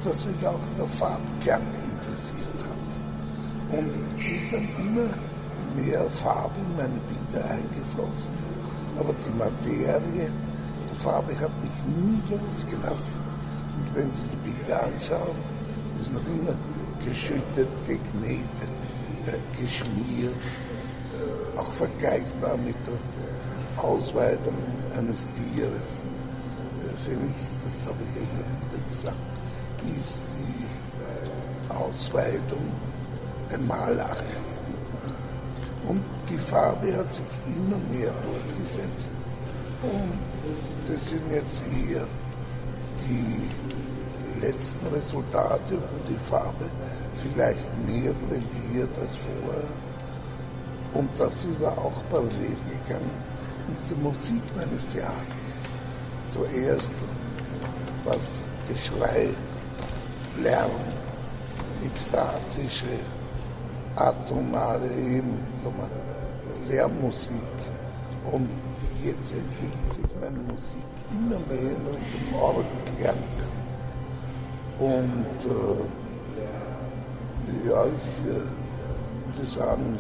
dass 0.05 0.25
mich 0.27 0.47
auch 0.47 0.61
der 0.79 0.87
Farbklang 0.87 1.63
interessiert 1.83 2.61
hat. 2.61 3.79
Und 3.79 4.21
ist 4.21 4.53
dann 4.53 4.69
immer 4.79 5.09
mehr 5.75 6.05
Farbe 6.11 6.61
in 6.61 6.77
meine 6.77 7.01
Bilder 7.09 7.51
eingeflossen. 7.51 8.35
Aber 8.99 9.15
die 9.25 9.39
Materie, 9.39 10.31
die 10.31 10.97
Farbe 10.97 11.33
hat 11.41 11.51
mich 11.63 11.79
nie 11.97 12.21
losgelassen. 12.31 13.25
Und 13.79 13.95
wenn 13.95 14.11
Sie 14.13 14.27
die 14.31 14.51
Bilder 14.51 14.85
anschauen, 14.85 15.37
ist 15.99 16.13
noch 16.13 16.27
immer 16.29 16.55
geschüttet, 17.05 17.69
geknetet, 17.87 18.75
äh, 19.27 19.63
geschmiert. 19.63 20.37
auch 21.57 21.73
vergleichbar 21.73 22.57
mit 22.57 22.77
der 22.87 22.99
Ausweitung 23.79 24.55
eines 24.97 25.27
Tieres. 25.35 25.95
Äh, 26.83 26.97
für 27.05 27.17
mich, 27.17 27.35
das 27.65 27.87
habe 27.87 27.99
ich 28.05 28.17
immer 28.17 28.45
wieder 28.61 28.83
gesagt, 28.91 29.17
ist 29.85 30.21
die 30.33 31.73
Ausweitung 31.73 32.73
ein 33.53 33.67
Malakt. 33.67 34.23
Und 35.87 36.03
die 36.31 36.39
Farbe 36.39 36.97
hat 36.97 37.13
sich 37.13 37.27
immer 37.47 37.77
mehr 37.91 38.13
durchgesetzt. 38.25 39.11
Und 39.83 40.19
das 40.89 41.11
sind 41.11 41.31
jetzt 41.31 41.63
eher 41.69 42.07
die 43.07 44.41
letzten 44.41 44.87
Resultate, 44.87 45.73
wo 45.73 46.09
die 46.09 46.19
Farbe 46.25 46.65
vielleicht 47.17 47.71
mehr 47.87 48.15
brilliert 48.15 48.91
als 48.99 49.11
vorher. 49.17 49.69
Und 50.95 51.11
das 51.19 51.35
ist 51.35 51.47
aber 51.61 51.77
auch 51.79 52.03
parallel 52.09 52.57
gegangen 52.87 53.34
mit 53.69 53.91
der 53.91 53.97
Musik 53.99 54.43
meines 54.57 54.89
Theaters. 54.93 55.15
Zuerst 56.33 56.91
das 58.05 58.23
Geschrei, 58.69 59.29
Lärm, 60.43 60.71
ekstatische, 61.85 62.99
atonale 63.97 64.91
eben, 64.95 65.39
Lärmmusik. 66.69 67.31
Und 68.31 68.49
jetzt 69.03 69.33
entwickelt 69.33 69.93
sich 69.95 70.11
meine 70.21 70.39
Musik 70.39 70.87
immer 71.13 71.39
mehr 71.47 71.59
in 71.59 71.87
Richtung 71.87 72.41
Orgelklang. 72.41 73.23
Und 74.79 75.41
äh, 75.45 75.81
ja, 77.69 77.85
ich 77.85 78.31
äh, 78.31 78.45
würde 79.37 79.47
sagen, 79.47 79.99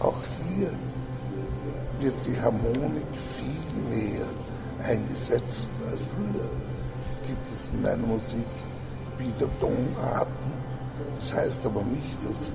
auch 0.00 0.22
hier 0.48 0.70
wird 2.04 2.14
die 2.26 2.38
Harmonik 2.40 3.12
viel 3.38 3.72
mehr 3.88 4.26
eingesetzt 4.86 5.68
als 5.90 6.00
früher. 6.12 6.50
Es 7.08 7.28
gibt 7.28 7.46
es 7.46 7.70
in 7.72 7.80
meiner 7.80 8.06
Musik 8.06 8.44
wieder 9.18 9.48
Tonarten. 9.58 10.52
Das 11.18 11.34
heißt 11.34 11.64
aber 11.64 11.82
nicht, 11.82 12.18
dass 12.28 12.52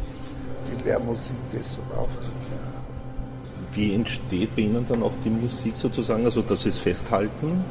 die 0.68 0.84
Lehrmusik 0.88 1.36
deshalb 1.52 1.98
aufgegeben 1.98 2.62
hat. 2.76 3.76
Wie 3.76 3.94
entsteht 3.94 4.56
bei 4.56 4.62
Ihnen 4.64 4.86
dann 4.88 5.02
auch 5.02 5.14
die 5.26 5.30
Musik 5.32 5.74
sozusagen, 5.76 6.26
also 6.26 6.42
dass 6.42 6.62
Sie 6.62 6.70
es 6.70 6.78
festhalten? 6.78 7.64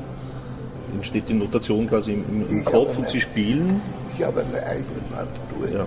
Entsteht 0.95 1.29
die 1.29 1.35
Notation 1.35 1.87
quasi 1.87 2.15
im, 2.15 2.47
im 2.49 2.65
Kopf 2.65 2.99
und 2.99 3.09
Sie 3.09 3.21
spielen? 3.21 3.81
Ich 4.17 4.25
habe 4.25 4.41
eine 4.41 4.67
eigene 4.67 5.01
Partitur 5.13 5.69
ja. 5.69 5.87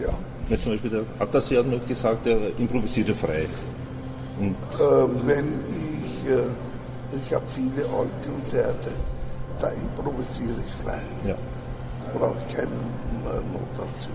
ja. 0.00 0.08
ja. 0.48 0.60
Zum 0.60 0.72
Beispiel 0.72 0.90
der 0.90 1.02
Attassi 1.20 1.54
hat 1.54 1.66
noch 1.66 1.86
gesagt, 1.86 2.26
er 2.26 2.58
improvisiert 2.58 3.10
frei. 3.16 3.46
Und 4.40 4.56
äh, 4.74 5.26
wenn 5.26 5.46
ich, 6.02 6.30
äh, 6.30 7.16
ich 7.16 7.34
habe 7.34 7.44
viele 7.48 7.86
Orgelkonzerte, 7.86 8.90
da 9.60 9.68
improvisiere 9.68 10.56
ich 10.66 10.82
frei. 10.82 11.02
Ja. 11.26 11.34
Da 11.34 12.18
brauche 12.18 12.36
ich 12.48 12.56
keine 12.56 12.66
äh, 12.66 13.42
Notation. 13.52 14.14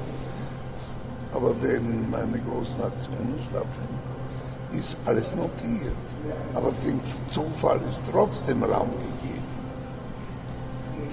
Aber 1.31 1.53
wenn 1.61 2.09
meine 2.09 2.39
großen 2.39 2.81
Aktionen 2.81 3.35
stattfinden, 3.49 3.99
ist 4.71 4.97
alles 5.05 5.35
notiert. 5.35 5.95
Aber 6.55 6.71
dem 6.85 6.99
Zufall 7.31 7.77
ist 7.77 7.99
trotzdem 8.11 8.63
Raum 8.63 8.89
gegeben 8.89 9.45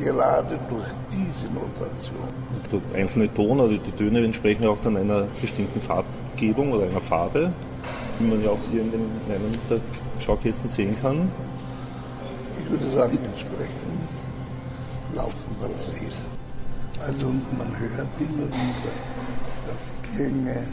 gerade 0.02 0.59
durch 0.69 0.88
diese 1.11 1.47
Notation. 1.47 2.83
Der 2.92 3.00
einzelne 3.00 3.33
Ton, 3.33 3.61
also 3.61 3.76
die 3.76 3.92
Töne 3.92 4.25
entsprechen 4.25 4.66
auch 4.66 4.78
dann 4.81 4.97
einer 4.97 5.26
bestimmten 5.40 5.81
Farbgebung 5.81 6.73
oder 6.73 6.87
einer 6.87 7.00
Farbe, 7.00 7.52
wie 8.19 8.27
man 8.27 8.43
ja 8.43 8.51
auch 8.51 8.59
hier 8.71 8.83
in, 8.83 8.91
den, 8.91 9.01
in 9.27 9.35
einem 9.35 9.59
der 9.69 9.81
Schaukästen 10.21 10.69
sehen 10.69 10.97
kann. 11.01 11.31
Ich 12.59 12.71
würde 12.71 12.89
sagen, 12.91 13.19
entsprechend 13.25 14.03
laufen 15.15 15.57
parallel. 15.61 16.13
Also 17.05 17.27
man 17.27 17.69
hört 17.79 18.09
immer 18.21 18.47
wieder, 18.47 18.93
dass 19.67 19.95
Klänge 20.13 20.67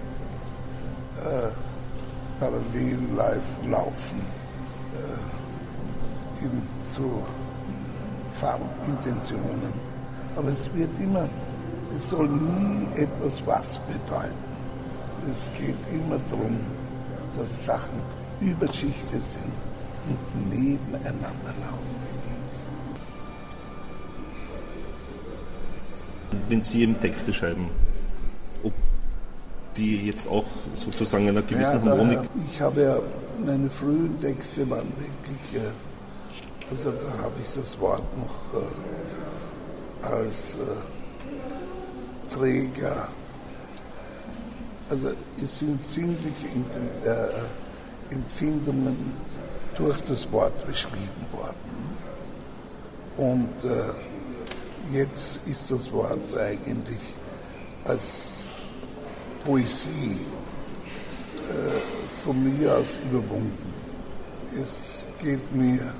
äh, 1.24 1.50
parallel 2.40 3.00
live 3.16 3.70
laufen, 3.70 4.22
äh, 4.96 6.46
eben 6.46 6.62
zu 6.94 7.24
Farbintentionen. 8.34 9.74
Aber 10.36 10.50
es 10.50 10.64
wird 10.74 10.90
immer, 11.02 11.28
es 11.98 12.10
soll 12.10 12.28
nie 12.28 12.88
etwas 12.96 13.42
was 13.46 13.80
bedeuten. 13.80 14.34
Es 15.30 15.60
geht 15.60 15.76
immer 15.92 16.20
darum, 16.30 16.58
dass 17.38 17.66
Sachen 17.66 18.00
überschichtet 18.42 19.22
sind 19.34 19.54
und 20.08 20.50
nebeneinander 20.50 21.54
laufen. 21.62 22.00
Wenn 26.48 26.62
Sie 26.62 26.84
eben 26.84 27.00
Texte 27.00 27.34
schreiben, 27.34 27.70
ob 28.64 28.74
die 29.76 30.06
jetzt 30.06 30.28
auch 30.28 30.46
sozusagen 30.78 31.28
einer 31.28 31.42
gewissen 31.42 31.86
ja, 31.86 31.92
Harmonik. 31.92 32.20
Ich 32.52 32.62
habe 32.62 32.82
ja, 32.82 33.00
meine 33.46 33.70
frühen 33.70 34.20
Texte 34.22 34.70
waren 34.70 34.88
wirklich 34.98 35.62
äh, 35.62 35.72
also 36.72 36.92
da 36.92 37.24
habe 37.24 37.34
ich 37.42 37.52
das 37.54 37.80
Wort 37.80 38.04
noch 38.16 38.62
äh, 38.62 40.06
als 40.06 40.54
äh, 40.54 40.76
Träger. 42.34 43.10
Also 44.90 45.12
es 45.42 45.60
sind 45.60 45.88
sinnliche 45.88 46.48
äh, 47.06 48.14
Empfindungen 48.14 49.14
durch 49.78 50.00
das 50.08 50.32
Wort 50.32 50.66
beschrieben 50.66 51.28
worden. 51.32 51.56
Und 53.18 53.70
äh, 53.70 54.98
jetzt 54.98 55.42
ist 55.46 55.70
das 55.70 55.92
Wort 55.92 56.36
eigentlich 56.36 57.14
als 57.86 58.46
Poesie 59.46 60.22
äh, 61.50 62.24
von 62.24 62.44
mir 62.44 62.76
aus 62.76 63.00
überwunden. 63.10 63.74
Es 64.56 65.08
geht 65.20 65.54
mir 65.54 65.94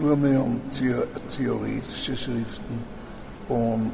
nur 0.00 0.16
mehr 0.16 0.42
um 0.42 0.58
theoretische 1.28 2.16
Schriften 2.16 2.82
und 3.50 3.92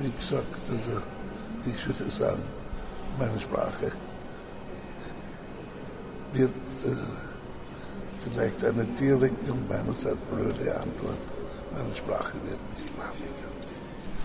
wie 0.00 0.10
gesagt, 0.10 0.54
also 0.70 1.00
ich 1.66 1.86
würde 1.86 2.10
sagen, 2.10 2.42
meine 3.18 3.38
Sprache 3.38 3.92
wird 6.32 6.50
äh, 6.50 6.96
vielleicht 8.24 8.64
eine 8.64 8.84
direkte 8.84 9.52
und 9.52 9.68
meinerseits 9.68 10.18
blöde 10.32 10.74
Antwort. 10.74 11.18
Meine 11.72 11.94
Sprache 11.94 12.34
wird 12.44 12.60
nicht 12.76 12.94
farbig. 12.96 13.30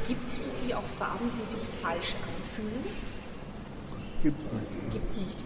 Gibt 0.08 0.30
es 0.30 0.38
für 0.38 0.50
Sie 0.50 0.74
auch 0.76 0.84
Farben, 1.00 1.32
die 1.40 1.44
sich 1.44 1.62
falsch 1.82 2.14
anfühlen? 2.22 2.86
Gibt 4.22 4.44
es 4.44 4.52
nicht. 4.52 4.92
Gibt's 4.92 5.16
nicht. 5.16 5.44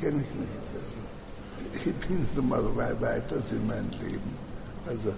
Kenne 0.00 0.24
ich 0.24 0.34
nicht. 0.40 0.48
Also, 0.74 1.90
ich 1.90 2.06
bin 2.06 2.26
schon 2.34 2.48
mal 2.48 2.64
weiter 2.76 3.36
in 3.50 3.66
meinem 3.66 3.90
Leben. 4.00 4.30
Also 4.86 5.14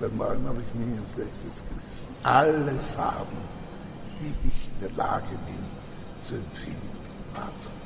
beim 0.00 0.16
Malen 0.16 0.48
habe 0.48 0.60
ich 0.60 0.74
nie 0.74 0.96
ein 0.96 1.06
schlechtes 1.14 1.62
Gewissen. 1.68 2.24
Alle 2.24 2.78
Farben, 2.96 3.36
die 4.20 4.48
ich 4.48 4.53
der 4.84 4.92
Lage 4.96 5.38
bin 5.46 5.64
zu 6.20 6.34
empfinden 6.34 6.98
und 7.08 7.36
wahrzunehmen. 7.36 7.84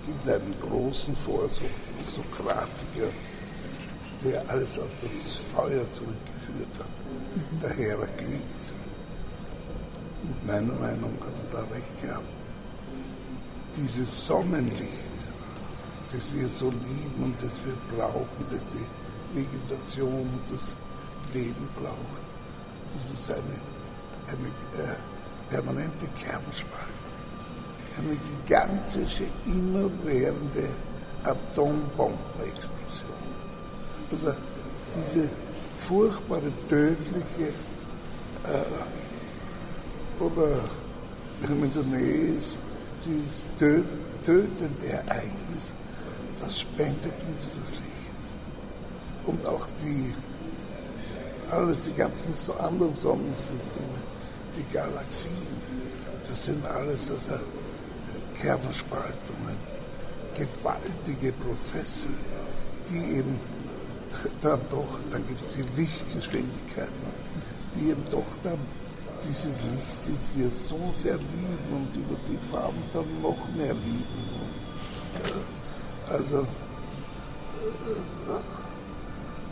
Es 0.00 0.06
gibt 0.06 0.28
einen 0.28 0.54
großen 0.60 1.16
Versuch, 1.16 1.64
Sokratiker, 2.04 3.10
der 4.22 4.48
alles 4.50 4.78
auf 4.78 4.90
das 5.00 5.36
Feuer 5.36 5.84
zurückgeführt 5.92 6.74
hat, 6.78 7.62
der 7.62 7.70
Heraklit. 7.70 8.64
Und 10.22 10.46
meiner 10.46 10.74
Meinung 10.74 11.12
hat 11.20 11.52
er 11.52 11.58
da 11.58 11.74
recht 11.74 12.02
gehabt. 12.02 12.24
Dieses 13.76 14.26
Sonnenlicht, 14.26 15.18
das 16.12 16.32
wir 16.32 16.48
so 16.48 16.70
lieben 16.70 17.24
und 17.24 17.34
das 17.42 17.52
wir 17.64 17.76
brauchen, 17.96 18.46
das 18.50 18.60
die 18.72 19.40
Vegetation 19.40 20.12
und 20.12 20.42
das 20.50 20.76
Leben 21.32 21.68
braucht. 21.74 22.26
Das 22.92 23.20
ist 23.20 23.30
eine, 23.30 23.58
eine 24.28 24.48
äh, 24.48 24.96
permanente 25.48 26.06
Kernspaltung. 26.16 26.88
Eine 27.98 28.16
gigantische, 28.16 29.24
immerwährende 29.46 30.68
Atombombenexplosion. 31.22 33.10
Also 34.10 34.34
diese 34.96 35.28
furchtbare, 35.76 36.52
tödliche 36.68 37.48
äh, 38.44 40.22
oder 40.22 40.60
wenn 41.40 41.60
man 41.60 41.68
in 41.68 41.74
der 41.74 41.98
Nähe 41.98 42.36
ist, 42.36 42.58
dieses 43.04 43.44
tötende 44.22 44.86
Ereignis 44.86 45.72
das 46.44 46.60
spendet 46.60 47.14
uns 47.26 47.50
das 47.54 47.70
Licht. 47.72 48.22
Und 49.24 49.46
auch 49.46 49.66
die, 49.82 50.14
alles, 51.50 51.84
die 51.84 51.92
ganzen 51.94 52.34
anderen 52.58 52.94
Sonnensysteme, 52.96 53.98
die 54.56 54.72
Galaxien, 54.72 55.54
das 56.26 56.44
sind 56.46 56.66
alles 56.66 57.10
also 57.10 57.40
Kernspaltungen, 58.34 59.56
gewaltige 60.34 61.32
Prozesse, 61.32 62.08
die 62.90 63.18
eben 63.18 63.38
dann 64.40 64.60
doch, 64.70 64.98
da 65.10 65.18
gibt 65.18 65.40
es 65.40 65.54
die 65.54 65.80
Lichtgeschwindigkeiten, 65.80 66.94
die 67.74 67.90
eben 67.90 68.04
doch 68.10 68.26
dann 68.42 68.58
dieses 69.26 69.46
Licht, 69.46 70.00
das 70.06 70.36
wir 70.36 70.50
so 70.50 70.92
sehr 70.96 71.16
lieben 71.16 71.72
und 71.72 71.96
über 71.96 72.16
die 72.28 72.38
Farben 72.52 72.82
dann 72.92 73.22
noch 73.22 73.48
mehr 73.56 73.74
lieben. 73.74 74.30
Und, 74.40 75.30
äh, 75.30 76.12
also 76.12 76.40
äh, 76.40 76.46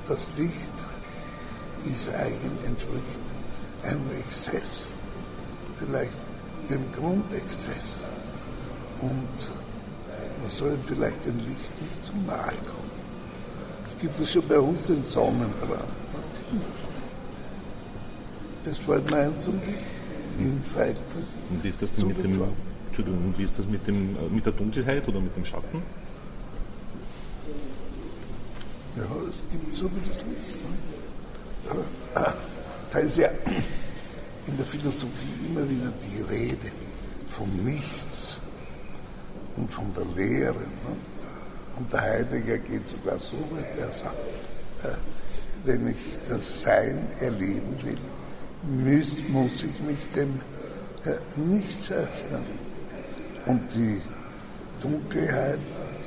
das 0.09 0.31
Licht 0.37 0.73
ist 1.85 2.09
eigentlich, 2.11 2.65
entspricht 2.67 3.42
einem 3.85 4.11
Exzess, 4.19 4.95
vielleicht 5.79 6.19
dem 6.71 6.93
Grundexzess. 6.93 8.01
Und 9.01 9.51
man 10.41 10.51
soll 10.51 10.79
vielleicht 10.87 11.27
dem 11.27 11.39
Licht 11.39 11.81
nicht 11.81 12.05
zu 12.05 12.13
nahe 12.27 12.53
kommen. 12.67 12.93
Es 13.85 13.99
gibt 13.99 14.19
es 14.21 14.33
schon 14.33 14.47
bei 14.47 14.59
uns 14.59 14.83
den 14.85 15.05
Sonnenbrand. 15.09 15.85
Das 18.65 18.79
fällt 18.79 19.11
mir 19.11 19.17
ein 19.17 19.35
zum 19.41 19.55
Licht. 19.61 20.03
Das. 20.39 21.25
Und 21.51 21.63
wie 21.63 21.69
ist 21.69 21.83
das 21.83 21.93
denn 21.93 22.07
mit 22.09 22.23
dem, 22.23 22.43
Entschuldigung, 22.87 23.35
wie 23.37 23.43
ist 23.43 23.59
das 23.59 23.67
mit, 23.67 23.87
dem, 23.87 24.17
äh, 24.17 24.29
mit 24.31 24.47
der 24.47 24.53
Dunkelheit 24.53 25.07
oder 25.09 25.21
mit 25.21 25.37
dem 25.37 25.45
Schatten? 25.45 25.83
Ja, 28.97 29.05
es 29.29 29.53
gibt 29.53 29.77
so 29.77 29.87
wie 29.87 30.09
das 30.09 30.25
Licht. 30.25 30.59
Ne? 31.75 32.35
Da 32.93 32.99
ist 32.99 33.17
ja 33.17 33.31
in 34.47 34.57
der 34.59 34.67
Philosophie 34.67 35.47
immer 35.47 35.67
wieder 35.69 35.91
die 36.05 36.23
Rede 36.31 36.71
vom 37.27 37.49
Nichts 37.65 38.39
und 39.57 39.73
von 39.73 39.91
der 39.95 40.05
Lehre. 40.15 40.53
Ne? 40.53 40.97
Und 41.79 41.91
der 41.91 42.03
Heidegger 42.03 42.59
geht 42.59 42.87
sogar 42.87 43.19
so 43.19 43.39
weit, 43.57 43.79
er 43.79 43.91
sagt, 43.93 44.15
äh, 44.83 44.89
wenn 45.65 45.89
ich 45.89 45.97
das 46.29 46.61
Sein 46.61 47.07
erleben 47.19 47.79
will, 47.83 47.97
muss, 48.63 49.29
muss 49.31 49.63
ich 49.63 49.81
mich 49.81 50.11
dem 50.15 50.39
äh, 51.07 51.41
Nichts 51.41 51.91
öffnen. 51.91 52.45
Und 53.47 53.63
die 53.75 54.03
Dunkelheit, 54.83 55.61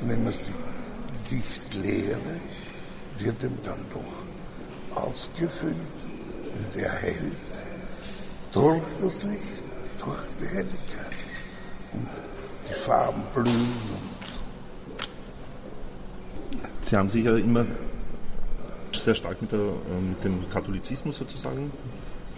wenn 0.06 0.24
man 0.24 0.34
die 0.34 1.36
Lichtlehre, 1.36 2.20
wird 3.18 3.42
ihm 3.42 3.58
dann 3.64 3.80
doch 3.92 5.04
ausgefüllt 5.04 6.15
und 6.58 6.82
erhellt 6.82 7.34
durch 8.52 8.82
das 9.02 9.24
Licht, 9.24 9.64
durch 10.00 10.36
die 10.42 10.48
Helligkeit. 10.48 11.16
Und 11.94 12.08
die 12.70 12.74
Farben 12.82 13.22
blühen. 13.34 13.46
Und 13.48 14.16
Sie 16.82 16.96
haben 16.96 17.10
sich 17.10 17.26
ja 17.26 17.36
immer 17.36 17.66
sehr 18.94 19.16
stark 19.16 19.42
mit, 19.42 19.52
der, 19.52 19.60
äh, 19.60 20.02
mit 20.10 20.24
dem 20.24 20.50
Katholizismus 20.50 21.18
sozusagen 21.18 21.72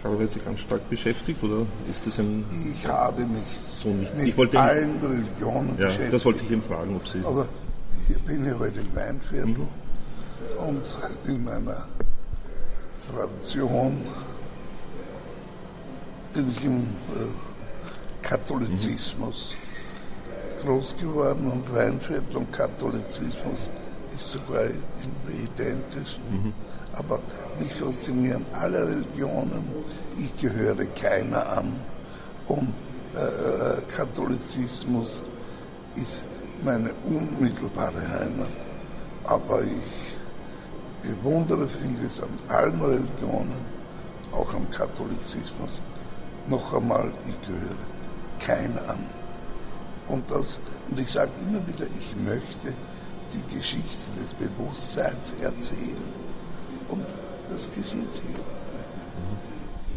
teilweise 0.02 0.38
ganz 0.40 0.60
stark 0.60 0.88
beschäftigt 0.90 1.42
oder 1.42 1.66
ist 1.90 2.06
das 2.06 2.18
ein 2.18 2.44
ich 2.72 2.86
habe 2.86 3.26
mich 3.26 3.42
so 3.82 3.88
nicht? 3.88 4.14
mit 4.16 4.28
Ich 4.28 4.36
wollte 4.36 4.60
allen 4.60 4.98
Religionen 5.00 5.70
ja, 5.78 5.86
beschäftigt. 5.86 6.12
das 6.12 6.24
wollte 6.24 6.44
ich 6.44 6.50
Ihnen 6.50 6.62
fragen, 6.62 6.94
ob 6.96 7.06
Sie 7.08 7.20
Aber 7.24 7.48
hier 8.06 8.18
bin 8.20 8.46
ich 8.46 8.58
heute 8.58 8.80
im 8.80 8.94
Weinviertel 8.94 9.48
Mhm. 9.54 9.68
und 10.66 10.82
in 11.26 11.44
meiner 11.44 11.86
Tradition 13.12 13.96
bin 16.34 16.50
ich 16.50 16.64
im 16.64 16.80
äh, 16.82 18.22
Katholizismus 18.22 19.54
groß 20.62 20.94
geworden 21.00 21.50
und 21.50 21.74
Weinviertel 21.74 22.36
und 22.36 22.52
Katholizismus 22.52 23.60
ist 24.14 24.32
sogar 24.32 24.64
identisch. 25.28 26.18
Aber 26.92 27.20
mich 27.58 27.72
faszinieren 27.74 28.44
alle 28.52 28.86
Religionen, 28.86 29.62
ich 30.18 30.36
gehöre 30.40 30.84
keiner 31.00 31.48
an 31.58 31.72
und 32.48 32.74
äh, 33.14 33.80
Katholizismus 33.96 35.20
ist 35.94 36.22
meine 36.64 36.90
unmittelbare 37.06 38.00
Heimat. 38.00 38.48
Aber 39.24 39.62
ich 39.62 40.07
bewundere 41.02 41.68
vieles 41.68 42.22
an 42.22 42.30
allen 42.48 42.80
Religionen, 42.80 43.60
auch 44.32 44.52
am 44.54 44.70
Katholizismus. 44.70 45.80
Noch 46.48 46.74
einmal, 46.74 47.10
ich 47.26 47.46
gehöre 47.46 47.76
keiner 48.38 48.90
an. 48.90 49.06
Und, 50.08 50.30
das, 50.30 50.58
und 50.90 50.98
ich 50.98 51.10
sage 51.10 51.30
immer 51.42 51.66
wieder, 51.66 51.86
ich 51.98 52.14
möchte 52.24 52.72
die 53.32 53.56
Geschichte 53.56 54.02
des 54.18 54.32
Bewusstseins 54.34 55.32
erzählen. 55.40 56.28
Und 56.88 57.04
das 57.50 57.66
geschieht 57.74 58.08
hier. 58.14 58.40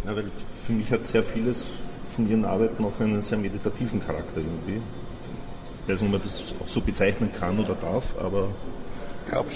Ja, 0.05 0.15
weil 0.15 0.29
für 0.65 0.73
mich 0.73 0.91
hat 0.91 1.07
sehr 1.07 1.23
vieles 1.23 1.67
von 2.15 2.29
Ihren 2.29 2.43
Arbeiten 2.43 2.83
auch 2.83 2.99
einen 2.99 3.21
sehr 3.21 3.37
meditativen 3.37 4.05
Charakter 4.05 4.37
irgendwie. 4.37 4.81
Ich 5.83 5.93
weiß 5.93 6.01
nicht, 6.01 6.13
ob 6.13 6.19
man 6.19 6.21
das 6.21 6.53
auch 6.61 6.67
so 6.67 6.81
bezeichnen 6.81 7.31
kann 7.31 7.57
oder 7.59 7.75
darf, 7.75 8.03
aber 8.19 8.49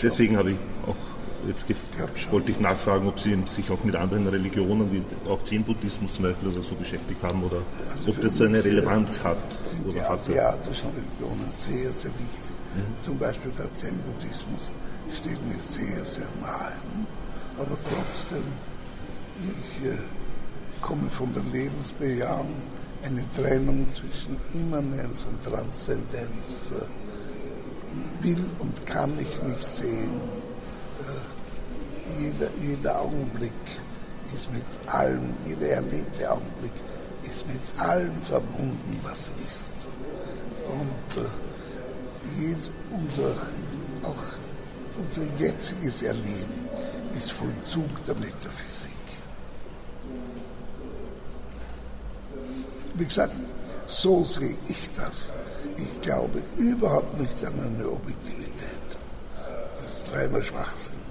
deswegen 0.01 0.38
habe 0.38 0.51
ich 0.51 0.58
auch 0.88 0.95
jetzt 1.47 1.65
schon. 2.19 2.31
wollte 2.31 2.51
ich 2.51 2.60
nachfragen, 2.60 3.08
ob 3.08 3.19
Sie 3.19 3.38
sich 3.45 3.69
auch 3.69 3.84
mit 3.84 3.95
anderen 3.95 4.27
Religionen, 4.27 4.91
wie 4.91 5.29
auch 5.29 5.43
Zen-Buddhismus 5.43 6.13
zum 6.13 6.25
Beispiel 6.25 6.49
oder 6.49 6.62
so 6.63 6.75
beschäftigt 6.75 7.21
haben 7.23 7.43
oder 7.43 7.58
Also 7.89 8.10
ob 8.10 8.21
das 8.21 8.36
so 8.36 8.43
eine 8.45 8.63
Relevanz 8.63 9.23
hat 9.23 9.38
sind 9.63 9.86
die 9.86 9.97
oder 9.97 10.10
hatte. 10.10 10.31
asiatischen 10.31 10.89
Religionen 10.89 11.51
sehr, 11.58 11.91
sehr 11.93 12.12
wichtig. 12.12 12.55
Zum 13.03 13.17
Beispiel 13.17 13.51
der 13.58 13.73
Zen-Buddhismus 13.73 14.71
steht 15.13 15.47
mir 15.47 15.60
sehr, 15.60 16.05
sehr 16.05 16.27
nahe. 16.41 16.73
Aber 17.58 17.77
trotzdem, 17.89 18.43
ich 19.39 19.86
äh, 19.86 19.97
komme 20.81 21.10
von 21.10 21.34
der 21.34 21.43
Lebensbejahung, 21.43 22.53
eine 23.03 23.23
Trennung 23.36 23.86
zwischen 23.91 24.38
Immanenz 24.53 25.25
und 25.29 25.43
Transzendenz 25.43 26.71
äh, 26.71 28.25
will 28.25 28.43
und 28.60 28.86
kann 28.86 29.12
ich 29.19 29.41
nicht 29.43 29.63
sehen. 29.63 30.13
Äh, 31.01 31.35
jeder, 32.20 32.50
jeder 32.62 33.02
Augenblick 33.02 33.52
ist 34.36 34.52
mit 34.52 34.63
allem, 34.88 35.34
jeder 35.46 35.70
erlebte 35.70 36.32
Augenblick 36.32 36.74
ist 37.24 37.48
mit 37.48 37.60
allem 37.78 38.22
verbunden, 38.22 39.00
was 39.04 39.32
ist. 39.46 39.72
Und 40.68 41.24
äh, 41.24 42.41
jed, 42.41 42.58
unser, 42.91 43.36
auch 44.04 44.24
unser 44.98 45.24
jetziges 45.38 46.02
Erleben 46.02 46.68
ist 47.12 47.32
Vollzug 47.32 48.06
der 48.06 48.15
Metaphysik. 48.15 48.91
Wie 52.96 53.06
gesagt, 53.06 53.36
so 53.88 54.24
sehe 54.24 54.58
ich 54.68 54.94
das. 54.94 55.30
Ich 55.78 56.02
glaube 56.02 56.41
überhaupt 56.58 57.20
nicht 57.20 57.46
an 57.46 57.60
eine 57.60 57.89
Objektivität. 57.89 58.52
Das 59.76 59.86
ist 59.86 60.13
reiner 60.13 60.41
Schwachsinn. 60.41 61.05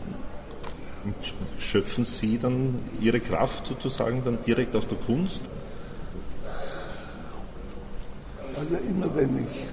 Schöpfen 1.59 2.05
Sie 2.05 2.39
dann 2.39 2.79
Ihre 3.01 3.21
Kraft 3.21 3.67
sozusagen 3.67 4.23
dann 4.25 4.39
direkt 4.45 4.75
aus 4.75 4.87
der 4.89 4.99
Kunst? 4.99 5.41
Also 8.57 8.77
immer 8.77 9.15
wenn 9.15 9.37
ich, 9.45 9.67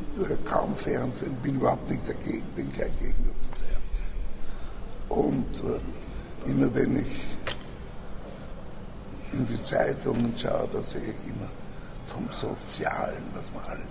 ich 0.00 0.16
tue 0.16 0.36
kaum 0.44 0.76
Fernsehen, 0.76 1.34
bin 1.42 1.56
überhaupt 1.56 1.90
nicht 1.90 2.06
dagegen, 2.08 2.44
bin 2.54 2.70
kein 2.72 2.92
Gegner 2.98 3.32
vom 3.40 3.56
Fernsehen. 3.64 3.98
Und 5.08 5.62
äh, 5.64 6.50
immer 6.50 6.74
wenn 6.74 7.00
ich 7.00 7.36
in 9.32 9.46
die 9.46 9.62
Zeitungen 9.62 10.34
schaue, 10.36 10.68
da 10.72 10.82
sehe 10.82 11.00
ich 11.00 11.30
immer 11.30 11.48
vom 12.06 12.28
Sozialen, 12.30 13.22
was 13.34 13.50
man 13.54 13.64
alles 13.76 13.88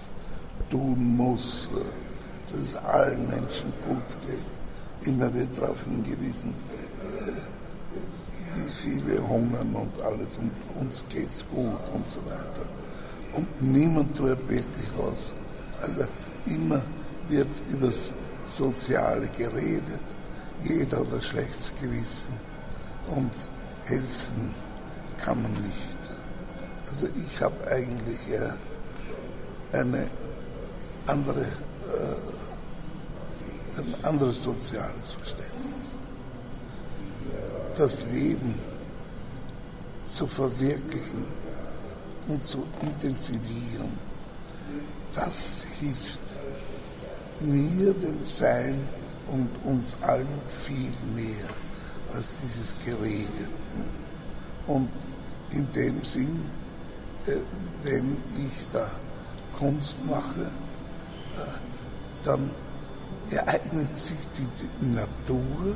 tun 0.70 1.18
muss, 1.18 1.70
äh, 1.74 2.52
dass 2.52 2.62
es 2.62 2.76
allen 2.76 3.28
Menschen 3.30 3.74
gut 3.88 4.28
geht. 4.28 4.57
Immer 5.04 5.34
wird 5.34 5.62
darauf 5.62 5.84
hingewiesen, 5.84 6.54
wie 8.56 8.72
viele 8.72 9.28
hungern 9.28 9.74
und 9.76 10.02
alles 10.02 10.38
und 10.38 10.52
uns 10.80 11.04
geht's 11.10 11.46
gut 11.52 11.80
und 11.94 12.08
so 12.08 12.20
weiter. 12.26 12.68
Und 13.34 13.48
niemand 13.62 14.16
tut 14.18 14.38
wirklich 14.50 14.90
was. 14.98 15.34
Also 15.82 16.08
immer 16.48 16.82
wird 17.30 17.48
über 17.70 17.88
das 17.88 18.12
Soziale 18.58 19.28
geredet. 19.38 20.02
Jeder 20.64 21.00
hat 21.00 21.14
ein 21.14 21.22
schlechtes 21.22 21.74
Gewissen 21.80 22.34
und 23.16 23.32
helfen 23.86 24.52
kann 25.24 25.42
man 25.42 25.52
nicht. 25.54 25.98
Also 26.90 27.08
ich 27.16 27.42
habe 27.42 27.56
eigentlich 27.70 28.20
äh, 28.32 29.78
eine 29.78 30.08
andere, 31.06 31.42
äh, 31.42 31.67
ein 33.78 33.96
anderes 34.04 34.44
soziales 34.44 35.12
Verständnis. 35.18 35.96
Das 37.78 38.04
Leben 38.12 38.56
zu 40.14 40.28
verwirklichen 40.28 41.26
und 42.28 42.42
zu 42.44 42.66
intensivieren 42.82 44.08
das 45.18 45.66
hilft 45.80 46.22
mir, 47.42 47.94
dem 47.94 48.24
Sein 48.24 48.88
und 49.32 49.50
uns 49.64 49.98
allen 50.02 50.28
viel 50.48 50.94
mehr 51.16 51.50
als 52.14 52.42
dieses 52.42 52.76
Gerede. 52.86 53.50
Und 54.68 54.90
in 55.52 55.72
dem 55.74 56.04
Sinn, 56.04 56.40
äh, 57.26 57.38
wenn 57.84 58.18
ich 58.36 58.68
da 58.72 58.90
Kunst 59.58 60.06
mache, 60.06 60.44
äh, 60.44 61.58
dann 62.24 62.52
ereignet 63.32 63.94
sich 63.94 64.18
die 64.38 64.86
Natur 64.86 65.76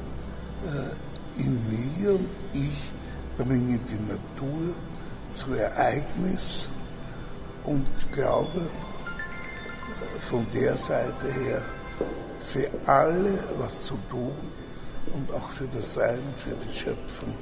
äh, 0.66 1.42
in 1.42 1.60
mir 1.70 2.14
und 2.14 2.30
ich 2.54 2.92
bringe 3.38 3.80
die 3.80 4.00
Natur 4.12 4.76
zu 5.34 5.54
Ereignis 5.54 6.68
und 7.64 7.90
glaube 8.12 8.62
von 10.30 10.46
der 10.54 10.76
Seite 10.76 11.32
her 11.32 11.62
für 12.44 12.70
alle 12.86 13.44
was 13.58 13.84
zu 13.84 13.98
tun 14.10 14.34
und 15.14 15.32
auch 15.34 15.50
für 15.50 15.68
das 15.68 15.94
Sein, 15.94 16.20
für 16.36 16.56
die 16.66 16.74
Schöpfung, 16.74 17.34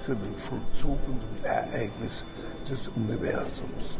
für 0.00 0.14
den 0.14 0.36
Vollzug 0.36 0.98
und 1.08 1.20
das 1.42 1.50
Ereignis 1.50 2.24
des 2.68 2.88
Universums. 2.88 3.98